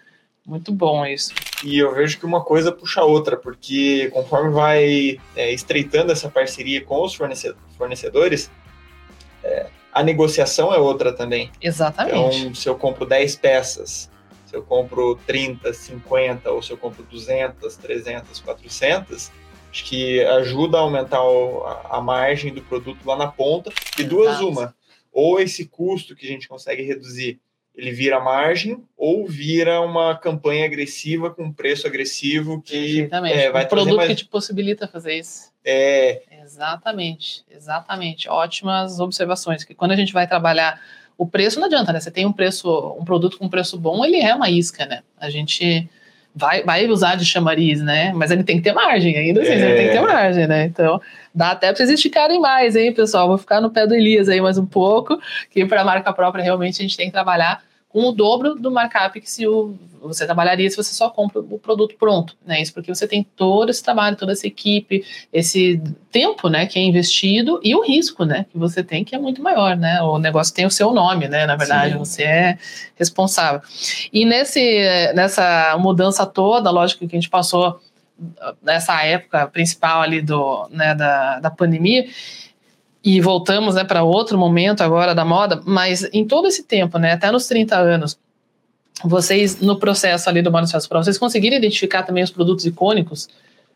[0.45, 1.33] Muito bom isso.
[1.63, 6.29] E eu vejo que uma coisa puxa a outra, porque conforme vai é, estreitando essa
[6.29, 8.51] parceria com os fornecedores,
[9.43, 11.49] é, a negociação é outra também.
[11.61, 12.37] Exatamente.
[12.39, 14.11] Então, se eu compro 10 peças,
[14.45, 19.31] se eu compro 30, 50, ou se eu compro 200, 300, 400,
[19.71, 21.21] acho que ajuda a aumentar
[21.89, 23.71] a margem do produto lá na ponta.
[23.97, 24.75] E duas, uma,
[25.13, 27.39] ou esse custo que a gente consegue reduzir
[27.77, 33.67] ele vira margem ou vira uma campanha agressiva com preço agressivo que é, vai um
[33.67, 34.09] produto mais...
[34.09, 35.51] que te possibilita fazer isso.
[35.63, 36.21] É.
[36.45, 38.29] Exatamente, exatamente.
[38.29, 39.63] Ótimas observações.
[39.63, 40.79] Que quando a gente vai trabalhar
[41.17, 41.99] o preço, não adianta, né?
[41.99, 45.01] Você tem um preço, um produto com preço bom, ele é uma isca, né?
[45.19, 45.89] A gente
[46.35, 48.13] vai, vai usar de chamariz, né?
[48.13, 49.55] Mas ele tem que ter margem, ainda assim, é.
[49.55, 50.65] ele tem que ter margem, né?
[50.65, 51.01] Então,
[51.33, 53.27] dá até para vocês esticarem mais, hein, pessoal?
[53.27, 55.19] Vou ficar no pé do Elias aí mais um pouco,
[55.49, 57.63] que para a marca própria realmente a gente tem que trabalhar
[57.95, 61.57] com o dobro do markup que se o, você trabalharia se você só compra o
[61.57, 62.61] produto pronto, né?
[62.61, 65.81] Isso porque você tem todo esse trabalho, toda essa equipe, esse
[66.11, 69.41] tempo, né, que é investido e o risco, né, que você tem que é muito
[69.41, 70.01] maior, né?
[70.01, 71.45] O negócio tem o seu nome, né?
[71.45, 71.97] Na verdade, Sim.
[71.99, 72.57] você é
[72.97, 73.61] responsável.
[74.11, 74.59] E nesse
[75.13, 77.79] nessa mudança toda, lógico que a gente passou
[78.61, 82.05] nessa época principal ali do, né, da, da pandemia,
[83.05, 87.11] e voltamos né, para outro momento agora da moda, mas em todo esse tempo, né,
[87.13, 88.17] até nos 30 anos,
[89.03, 93.29] vocês, no processo ali do Manifesto Pro, vocês conseguiram identificar também os produtos icônicos?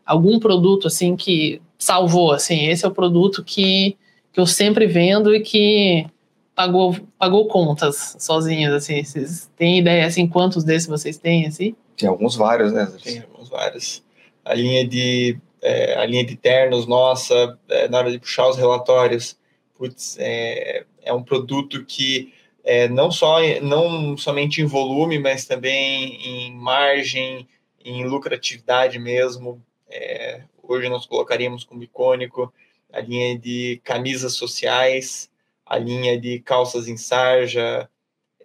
[0.03, 3.95] Algum produto, assim, que salvou, assim, esse é o produto que,
[4.33, 6.07] que eu sempre vendo e que
[6.55, 11.75] pagou, pagou contas sozinhos, assim, vocês têm ideia, assim, quantos desses vocês têm, assim?
[11.95, 12.91] Tem alguns vários, né?
[13.03, 14.01] Tem alguns vários.
[14.43, 18.57] A linha de é, a linha de ternos nossa, é, na hora de puxar os
[18.57, 19.37] relatórios,
[19.75, 22.33] putz, é, é um produto que
[22.63, 27.47] é, não, só, não somente em volume, mas também em margem,
[27.83, 29.63] em lucratividade mesmo.
[29.89, 32.53] É, hoje nós colocaríamos como icônico
[32.91, 35.29] a linha de camisas sociais,
[35.65, 37.89] a linha de calças em sarja,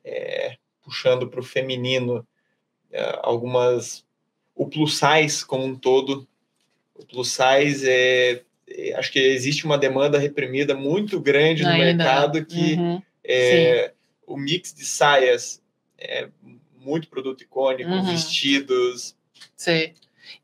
[0.05, 2.27] é, puxando para o feminino
[3.23, 4.05] algumas
[4.55, 6.29] o plus size como um todo
[6.95, 11.84] o plus size é, é, acho que existe uma demanda reprimida muito grande no Ainda.
[11.84, 13.03] mercado que uhum.
[13.24, 13.92] é,
[14.26, 15.61] o mix de saias
[15.99, 16.28] é
[16.78, 18.05] muito produto icônico, uhum.
[18.05, 19.14] vestidos.
[19.57, 19.95] Sei.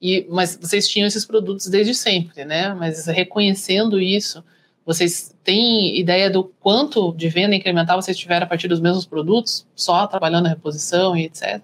[0.00, 2.74] E, mas vocês tinham esses produtos desde sempre, né?
[2.74, 4.42] Mas reconhecendo isso,
[4.84, 9.66] vocês têm ideia do quanto de venda incremental vocês tiveram a partir dos mesmos produtos,
[9.74, 11.60] só trabalhando a reposição e etc?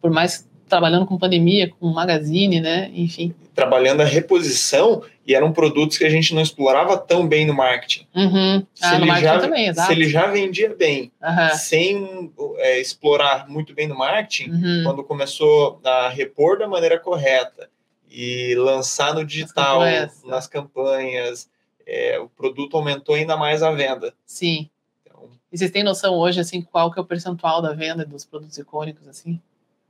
[0.00, 2.90] Por mais trabalhando com pandemia, com magazine, né?
[2.94, 3.34] Enfim.
[3.54, 8.06] Trabalhando a reposição e eram produtos que a gente não explorava tão bem no marketing.
[8.14, 8.66] Uhum.
[8.74, 9.86] Se, ah, ele já, também, exato.
[9.86, 11.56] se ele já vendia bem, uhum.
[11.56, 14.82] sem é, explorar muito bem no marketing, uhum.
[14.84, 17.68] quando começou a repor da maneira correta
[18.10, 21.50] e lançar no digital, campanhas, nas campanhas,
[21.86, 24.14] é, o produto aumentou ainda mais a venda.
[24.24, 24.70] Sim.
[25.02, 28.24] Então, E vocês têm noção hoje, assim, qual que é o percentual da venda dos
[28.24, 29.40] produtos icônicos, assim,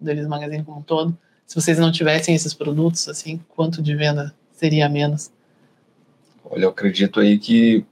[0.01, 1.16] do Elis Magazine como um todo?
[1.46, 5.30] Se vocês não tivessem esses produtos, assim, quanto de venda seria menos?
[6.44, 7.84] Olha, eu acredito aí que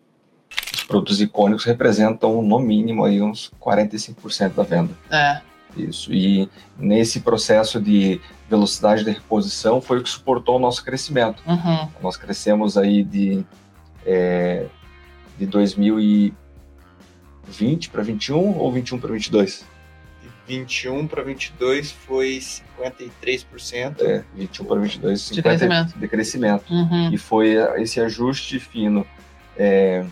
[0.75, 4.95] os produtos icônicos representam, no mínimo, aí uns 45% da venda.
[5.11, 5.41] É.
[5.77, 6.13] Isso.
[6.13, 6.49] E
[6.79, 11.43] nesse processo de velocidade de reposição foi o que suportou o nosso crescimento.
[11.47, 11.89] Uhum.
[12.03, 13.45] Nós crescemos aí de,
[14.05, 14.67] é,
[15.39, 19.65] de 2020 para 21 ou 21 para 22?
[20.47, 24.01] De 21 para 22 foi 53%.
[24.01, 25.99] É, 21 para 22, De 50 crescimento.
[25.99, 26.73] de crescimento.
[26.73, 27.13] Uhum.
[27.13, 29.07] E foi esse ajuste fino
[29.57, 30.05] é,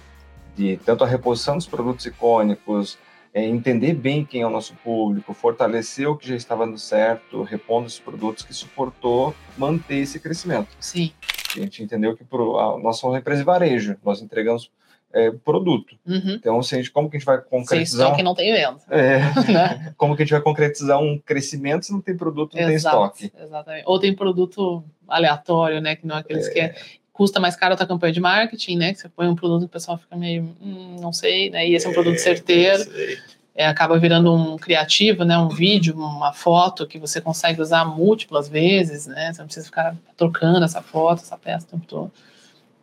[0.57, 2.99] de tanto a reposição dos produtos icônicos,
[3.33, 7.43] é, entender bem quem é o nosso público, fortalecer o que já estava dando certo,
[7.43, 10.69] repondo os produtos que suportou manter esse crescimento.
[10.79, 11.13] Sim.
[11.57, 14.71] A gente entendeu que pro, a, nós somos uma empresa de varejo, nós entregamos
[15.15, 15.97] é, produto.
[16.05, 16.35] Uhum.
[16.35, 18.07] Então, se a gente, como que a gente vai Sem concretizar?
[18.07, 18.81] estoque não tem venda.
[18.91, 19.19] É,
[19.51, 19.95] né?
[19.97, 22.97] como que a gente vai concretizar um crescimento se não tem produto, não tem Exato,
[22.97, 23.33] estoque?
[23.41, 23.85] Exatamente.
[23.87, 25.95] Ou tem produto aleatório, né?
[25.95, 26.75] Que não é aqueles que é,
[27.13, 28.93] custa mais caro a tua campanha de marketing, né?
[28.93, 31.67] Que você põe um produto que o pessoal fica meio, hum, não sei, né?
[31.67, 32.83] E esse é um produto certeiro.
[32.83, 33.19] isso aí.
[33.55, 35.39] é, acaba virando um criativo, né?
[35.39, 39.33] Um vídeo, uma foto que você consegue usar múltiplas vezes, né?
[39.33, 42.13] Você não precisa ficar trocando essa foto, essa peça o tempo todo.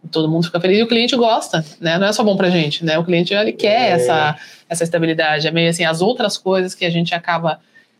[0.09, 1.97] Todo mundo fica feliz e o cliente gosta, né?
[1.97, 2.97] Não é só bom pra gente, né?
[2.97, 3.91] O cliente ele quer É.
[3.91, 4.35] essa,
[4.67, 5.47] essa estabilidade.
[5.47, 7.59] É meio assim, as outras coisas que a gente acaba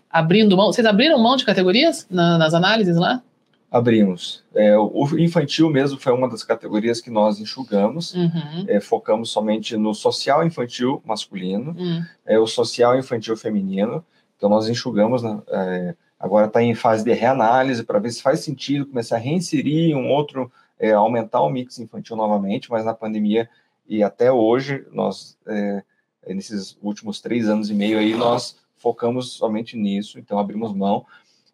[0.10, 0.74] abrindo mão.
[0.74, 3.22] Vocês abriram mão de categorias na- nas análises lá?
[3.70, 4.44] Abrimos.
[4.54, 8.14] É, o infantil mesmo foi uma das categorias que nós enxugamos.
[8.14, 8.66] Uhum.
[8.68, 12.04] É, focamos somente no social infantil masculino, Hum.
[12.26, 14.04] é, o social infantil feminino.
[14.36, 18.86] Então nós enxugamos, né, agora está em fase de reanálise para ver se faz sentido
[18.88, 20.52] começar a reinserir um outro,
[20.82, 23.48] é, aumentar o mix infantil novamente, mas na pandemia
[23.88, 25.84] e até hoje, nós, é,
[26.30, 31.06] nesses últimos três anos e meio aí, nós focamos somente nisso, então abrimos mão.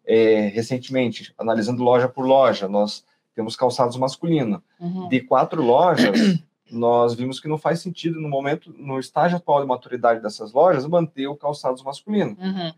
[0.06, 3.04] É, recentemente, analisando loja por loja, nós
[3.34, 4.62] temos calçados masculino.
[4.80, 5.08] Uhum.
[5.08, 6.18] De quatro lojas,
[6.70, 10.86] nós vimos que não faz sentido, no momento, no estágio atual de maturidade dessas lojas,
[10.86, 12.34] manter o calçados masculino.
[12.40, 12.72] Uhum.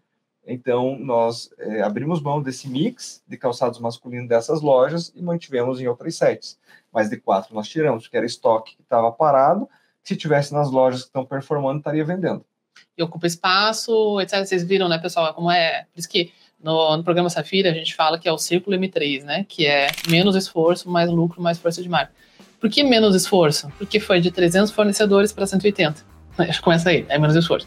[0.46, 5.86] Então, nós é, abrimos mão desse mix de calçados masculinos dessas lojas e mantivemos em
[5.86, 6.58] outras sets.
[6.92, 9.68] Mas de quatro nós tiramos, porque era estoque que estava parado,
[10.02, 12.44] se tivesse nas lojas que estão performando, estaria vendendo.
[12.96, 14.44] e ocupa espaço, etc.
[14.44, 15.84] Vocês viram, né, pessoal, como é.
[15.92, 16.32] Por isso que
[16.62, 19.46] no, no programa Safira a gente fala que é o círculo M3, né?
[19.48, 22.12] Que é menos esforço, mais lucro, mais força de marca.
[22.60, 23.70] Por que menos esforço?
[23.78, 26.04] Porque foi de 300 fornecedores para 180.
[26.52, 27.66] Já começa aí, é menos esforço.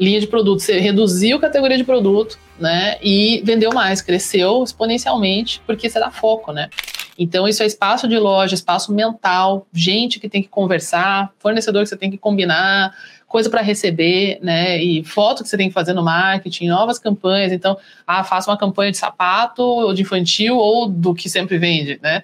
[0.00, 2.96] Linha de produto, você reduziu a categoria de produto, né?
[3.02, 6.70] E vendeu mais, cresceu exponencialmente, porque você dá foco, né?
[7.18, 11.90] Então, isso é espaço de loja, espaço mental, gente que tem que conversar, fornecedor que
[11.90, 12.94] você tem que combinar,
[13.28, 14.82] coisa para receber, né?
[14.82, 17.52] E foto que você tem que fazer no marketing, novas campanhas.
[17.52, 17.76] Então,
[18.06, 22.22] ah, faça uma campanha de sapato, ou de infantil, ou do que sempre vende, né?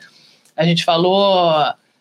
[0.56, 1.52] A gente falou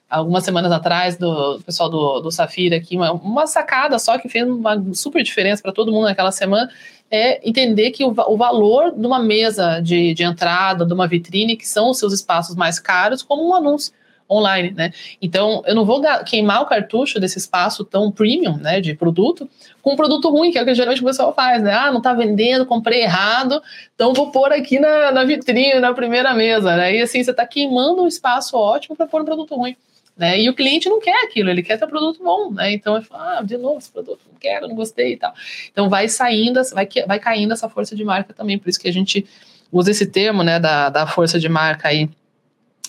[0.10, 4.48] algumas semanas atrás do, pessoal do, do Safira aqui, uma, uma sacada só que fez
[4.48, 6.70] uma super diferença para todo mundo naquela semana,
[7.10, 11.56] é entender que o, o valor de uma mesa de, de entrada, de uma vitrine,
[11.56, 13.94] que são os seus espaços mais caros, como um anúncio
[14.30, 14.92] online, né?
[15.22, 19.48] Então, eu não vou queimar o cartucho desse espaço tão premium, né, de produto,
[19.82, 21.74] com um produto ruim, que é o que geralmente o pessoal faz, né?
[21.74, 23.62] Ah, não tá vendendo, comprei errado,
[23.94, 26.96] então vou pôr aqui na, na vitrine, na primeira mesa, né?
[26.96, 29.76] E assim, você tá queimando um espaço ótimo para pôr um produto ruim.
[30.18, 30.40] Né?
[30.42, 32.72] E o cliente não quer aquilo, ele quer ter um produto bom, né?
[32.72, 35.34] Então ele fala, ah, de novo esse produto, não quero, não gostei e tal.
[35.70, 38.94] Então vai saindo, vai, vai caindo essa força de marca também, por isso que a
[38.94, 39.26] gente
[39.70, 42.10] usa esse termo, né, da, da força de marca aí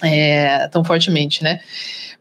[0.05, 1.61] é, tão fortemente, né?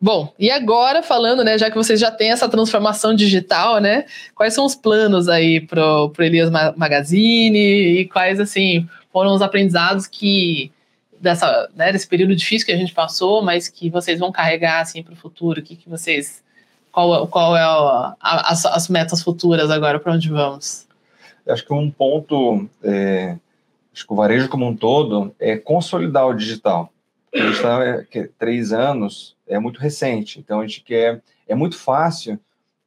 [0.02, 4.54] Bom, e agora falando, né, já que vocês já têm essa transformação digital, né, quais
[4.54, 10.08] são os planos aí pro, pro Elias Ma- Magazine e quais, assim, foram os aprendizados
[10.08, 10.72] que
[11.26, 15.02] dessa, né, desse período difícil que a gente passou, mas que vocês vão carregar, assim,
[15.04, 16.44] para o futuro, o que, que vocês,
[16.92, 20.86] qual, qual é a- a- as, as metas futuras agora, para onde vamos?
[21.48, 23.36] Acho que um ponto, é,
[23.94, 26.90] acho que o varejo como um todo, é consolidar o digital.
[27.34, 31.54] A gente está é, que três anos, é muito recente, então a gente quer, é
[31.56, 32.40] muito fácil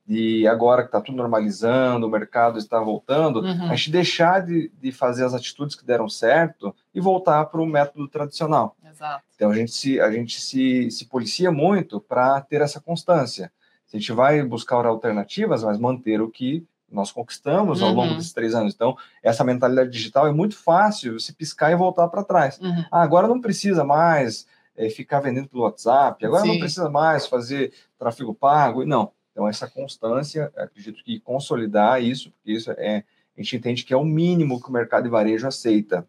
[0.06, 3.70] de agora que está tudo normalizando, o mercado está voltando, Uhum.
[3.70, 7.66] a gente deixar de, de fazer as atitudes que deram certo e voltar para o
[7.66, 8.76] método tradicional.
[8.84, 9.22] Exato.
[9.34, 13.52] Então a gente se, a gente se, se policia muito para ter essa constância.
[13.92, 18.16] A gente vai buscar alternativas, mas manter o que nós conquistamos ao longo Uhum.
[18.16, 18.74] desses três anos.
[18.74, 22.58] Então, essa mentalidade digital é muito fácil se piscar e voltar para trás.
[22.58, 22.84] Uhum.
[22.90, 24.46] Ah, agora não precisa mais
[24.76, 26.60] eh, ficar vendendo pelo WhatsApp, agora não Sim.
[26.60, 28.84] precisa mais fazer tráfego pago.
[28.84, 29.12] Não.
[29.32, 33.04] Então, essa constância, acredito que consolidar isso, porque isso é,
[33.36, 36.06] a gente entende que é o mínimo que o mercado de varejo aceita.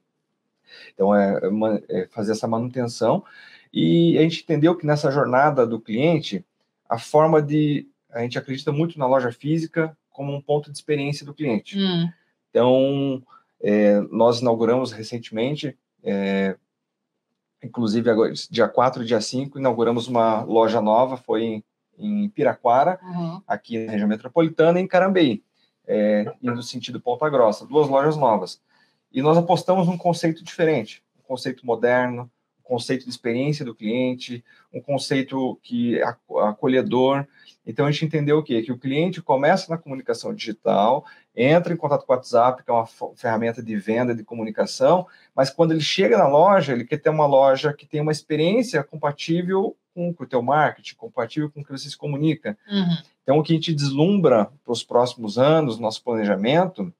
[0.93, 1.39] Então, é,
[1.89, 3.24] é fazer essa manutenção.
[3.74, 6.45] E a gente entendeu que nessa jornada do cliente,
[6.88, 7.88] a forma de.
[8.11, 11.78] A gente acredita muito na loja física como um ponto de experiência do cliente.
[11.78, 12.09] Hum.
[12.49, 13.24] Então,
[13.61, 16.57] é, nós inauguramos recentemente, é,
[17.63, 21.63] inclusive agora, dia 4 e dia 5, inauguramos uma loja nova, foi em,
[21.97, 23.41] em Piraquara, uhum.
[23.47, 25.43] aqui na região metropolitana, e em Carambeí,
[25.88, 28.61] é, indo sentido Ponta Grossa, duas lojas novas.
[29.12, 32.30] E nós apostamos num conceito diferente, um conceito moderno,
[32.64, 36.03] um conceito de experiência do cliente, um conceito que é
[36.43, 37.26] acolhedor.
[37.66, 38.62] Então a gente entendeu o quê?
[38.62, 41.03] Que o cliente começa na comunicação digital,
[41.36, 45.49] entra em contato com o WhatsApp, que é uma ferramenta de venda, de comunicação, mas
[45.49, 49.76] quando ele chega na loja, ele quer ter uma loja que tem uma experiência compatível
[49.93, 52.57] com, com o teu marketing, compatível com o que você se comunica.
[52.72, 52.97] Uhum.
[53.24, 56.93] Então o que a gente deslumbra para os próximos anos, nosso planejamento,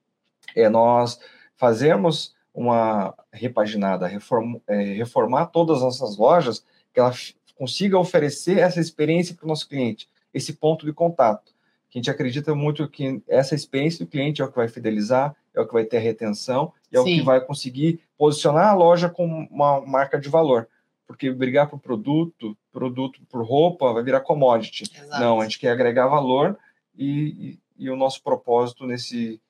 [0.56, 1.20] é nós
[1.60, 7.12] fazermos uma repaginada, reform, é, reformar todas as nossas lojas, que ela
[7.56, 11.52] consiga oferecer essa experiência para o nosso cliente, esse ponto de contato.
[11.90, 15.36] Que a gente acredita muito que essa experiência do cliente é o que vai fidelizar,
[15.54, 17.16] é o que vai ter retenção, e é Sim.
[17.16, 20.68] o que vai conseguir posicionar a loja como uma marca de valor.
[21.06, 24.84] Porque brigar por produto, produto por roupa, vai virar commodity.
[24.84, 25.20] Exato.
[25.22, 26.58] Não, a gente quer agregar valor
[26.96, 29.42] e, e, e o nosso propósito nesse,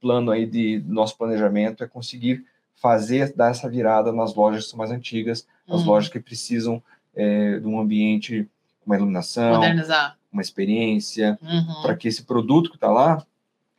[0.00, 2.44] plano aí de nosso planejamento é conseguir
[2.76, 5.86] fazer dar essa virada nas lojas que são mais antigas, as uhum.
[5.86, 6.82] lojas que precisam
[7.14, 8.48] é, de um ambiente
[8.80, 11.82] com uma iluminação, modernizar, uma experiência, uhum.
[11.82, 13.24] para que esse produto que está lá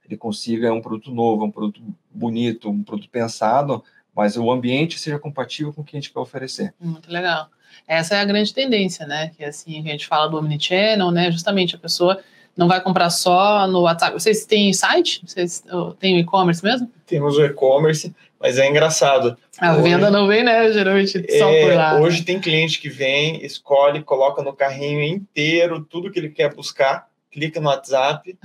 [0.09, 3.83] ele consiga é um produto novo, um produto bonito, um produto pensado,
[4.15, 6.73] mas o ambiente seja compatível com o que a gente quer oferecer.
[6.79, 7.47] Muito legal.
[7.87, 9.29] Essa é a grande tendência, né?
[9.29, 11.31] Que é assim, a gente fala do omnichannel, né?
[11.31, 12.19] Justamente a pessoa
[12.59, 14.11] não vai comprar só no WhatsApp.
[14.11, 15.21] Vocês têm site?
[15.25, 15.63] Vocês
[15.97, 16.91] têm e-commerce mesmo?
[17.07, 19.37] Temos o e-commerce, mas é engraçado.
[19.57, 20.69] A hoje, venda não vem, né?
[20.73, 21.93] Geralmente só é, por lá.
[21.93, 22.01] Né?
[22.01, 27.07] Hoje tem cliente que vem, escolhe, coloca no carrinho inteiro tudo que ele quer buscar,
[27.31, 28.37] clica no WhatsApp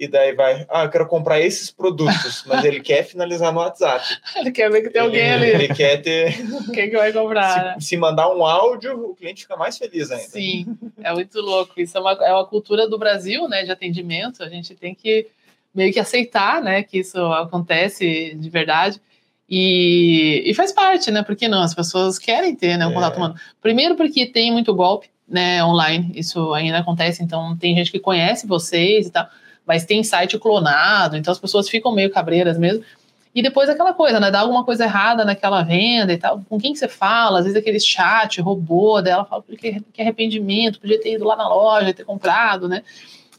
[0.00, 4.02] e daí vai, ah, eu quero comprar esses produtos, mas ele quer finalizar no WhatsApp.
[4.34, 5.64] ele quer ver que tem alguém ele, ali.
[5.64, 6.34] Ele quer ter.
[6.72, 7.52] Quem que vai comprar?
[7.52, 7.76] Se, né?
[7.78, 10.24] se, mandar um áudio, o cliente fica mais feliz ainda.
[10.24, 11.78] Sim, é muito louco.
[11.78, 14.42] Isso é uma, é uma cultura do Brasil, né, de atendimento.
[14.42, 15.26] A gente tem que
[15.74, 18.98] meio que aceitar, né, que isso acontece de verdade.
[19.46, 21.22] E, e faz parte, né?
[21.22, 22.94] Porque não, as pessoas querem ter né, um é.
[22.94, 23.34] contato humano.
[23.60, 28.46] Primeiro porque tem muito golpe, né, online, isso ainda acontece, então tem gente que conhece
[28.46, 29.28] vocês e tal
[29.66, 32.84] mas tem site clonado, então as pessoas ficam meio cabreiras mesmo.
[33.32, 34.30] E depois aquela coisa, né?
[34.30, 36.44] Dá alguma coisa errada naquela venda e tal.
[36.48, 37.38] Com quem que você fala?
[37.38, 41.48] Às vezes aquele chat, robô dela, fala que, que arrependimento, podia ter ido lá na
[41.48, 42.82] loja, ter comprado, né?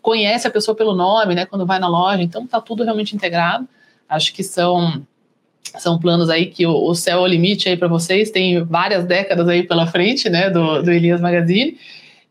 [0.01, 1.45] Conhece a pessoa pelo nome, né?
[1.45, 2.21] Quando vai na loja.
[2.21, 3.67] Então tá tudo realmente integrado.
[4.07, 5.05] Acho que são
[5.77, 8.31] são planos aí que o, o céu é o limite aí para vocês.
[8.31, 10.49] Tem várias décadas aí pela frente, né?
[10.49, 11.77] Do, do Elias Magazine.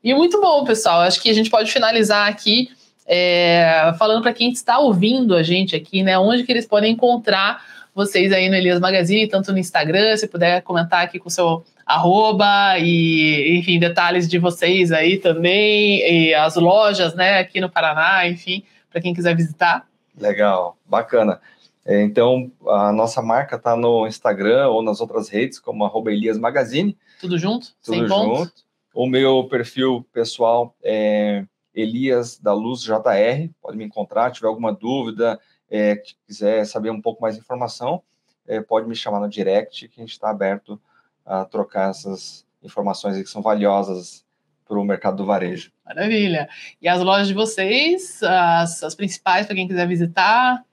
[0.03, 1.01] E muito bom, pessoal.
[1.01, 2.71] Acho que a gente pode finalizar aqui
[3.13, 7.61] é, falando para quem está ouvindo a gente aqui, né, onde que eles podem encontrar
[7.93, 11.65] vocês aí no Elias Magazine, tanto no Instagram, se puder comentar aqui com o seu
[11.85, 18.29] arroba e, enfim, detalhes de vocês aí também, e as lojas, né, aqui no Paraná,
[18.29, 19.85] enfim, para quem quiser visitar.
[20.17, 21.41] Legal, bacana.
[21.85, 26.39] É, então, a nossa marca está no Instagram ou nas outras redes, como arroba Elias
[26.39, 26.97] Magazine.
[27.21, 27.73] Tudo junto?
[27.83, 28.37] Tudo sem junto.
[28.37, 28.53] Ponto.
[28.95, 31.45] O meu perfil pessoal é
[31.75, 35.39] Elias da Luz JR, pode me encontrar, tiver alguma dúvida,
[35.71, 35.97] é,
[36.27, 38.03] quiser saber um pouco mais de informação,
[38.47, 40.81] é, pode me chamar no direct, que a gente está aberto
[41.25, 44.25] a trocar essas informações que são valiosas
[44.67, 45.73] para o mercado do varejo.
[45.85, 46.49] Maravilha.
[46.81, 50.65] E as lojas de vocês, as, as principais para quem quiser visitar?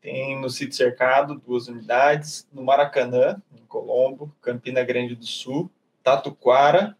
[0.00, 5.70] Tem no sítio cercado duas unidades, no Maracanã, em Colombo, Campina Grande do Sul,
[6.02, 6.96] Tatuquara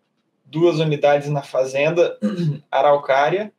[0.50, 2.18] duas unidades na Fazenda
[2.70, 3.52] Araucária,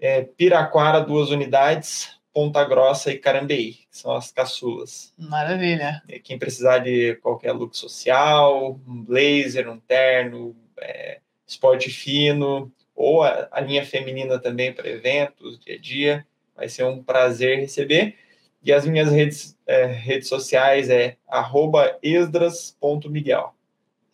[0.00, 5.12] é, Piraquara, duas unidades, Ponta Grossa e Carambeí, que são as caçulas.
[5.18, 6.02] Maravilha.
[6.08, 13.22] E quem precisar de qualquer look social, um blazer, um terno, é, esporte fino, ou
[13.22, 18.16] a, a linha feminina também para eventos, dia a dia, vai ser um prazer receber.
[18.64, 21.16] E as minhas redes, é, redes sociais é
[22.02, 23.54] esdras.miguel.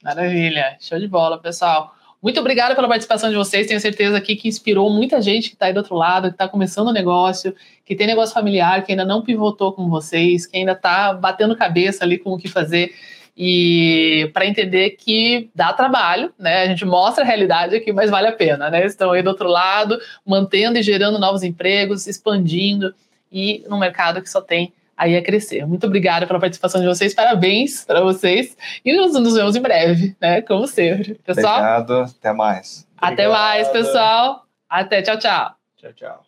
[0.02, 1.92] Maravilha, show de bola, pessoal.
[2.22, 3.66] Muito obrigada pela participação de vocês.
[3.66, 6.48] Tenho certeza aqui que inspirou muita gente que está aí do outro lado, que está
[6.48, 10.72] começando o negócio, que tem negócio familiar, que ainda não pivotou com vocês, que ainda
[10.72, 12.94] está batendo cabeça ali com o que fazer.
[13.40, 16.62] e para entender que dá trabalho, né?
[16.62, 18.84] A gente mostra a realidade aqui, mas vale a pena, né?
[18.84, 19.96] Estão aí do outro lado,
[20.26, 22.92] mantendo e gerando novos empregos, expandindo
[23.30, 25.64] e num mercado que só tem aí a crescer.
[25.64, 30.16] Muito obrigada pela participação de vocês, parabéns para vocês e nos, nos vemos em breve,
[30.20, 30.42] né?
[30.42, 31.14] Como sempre.
[31.24, 32.86] Pessoal, Obrigado, até mais.
[32.98, 34.44] até mais, pessoal.
[34.68, 35.54] Até, tchau, tchau.
[35.76, 36.27] Tchau, tchau.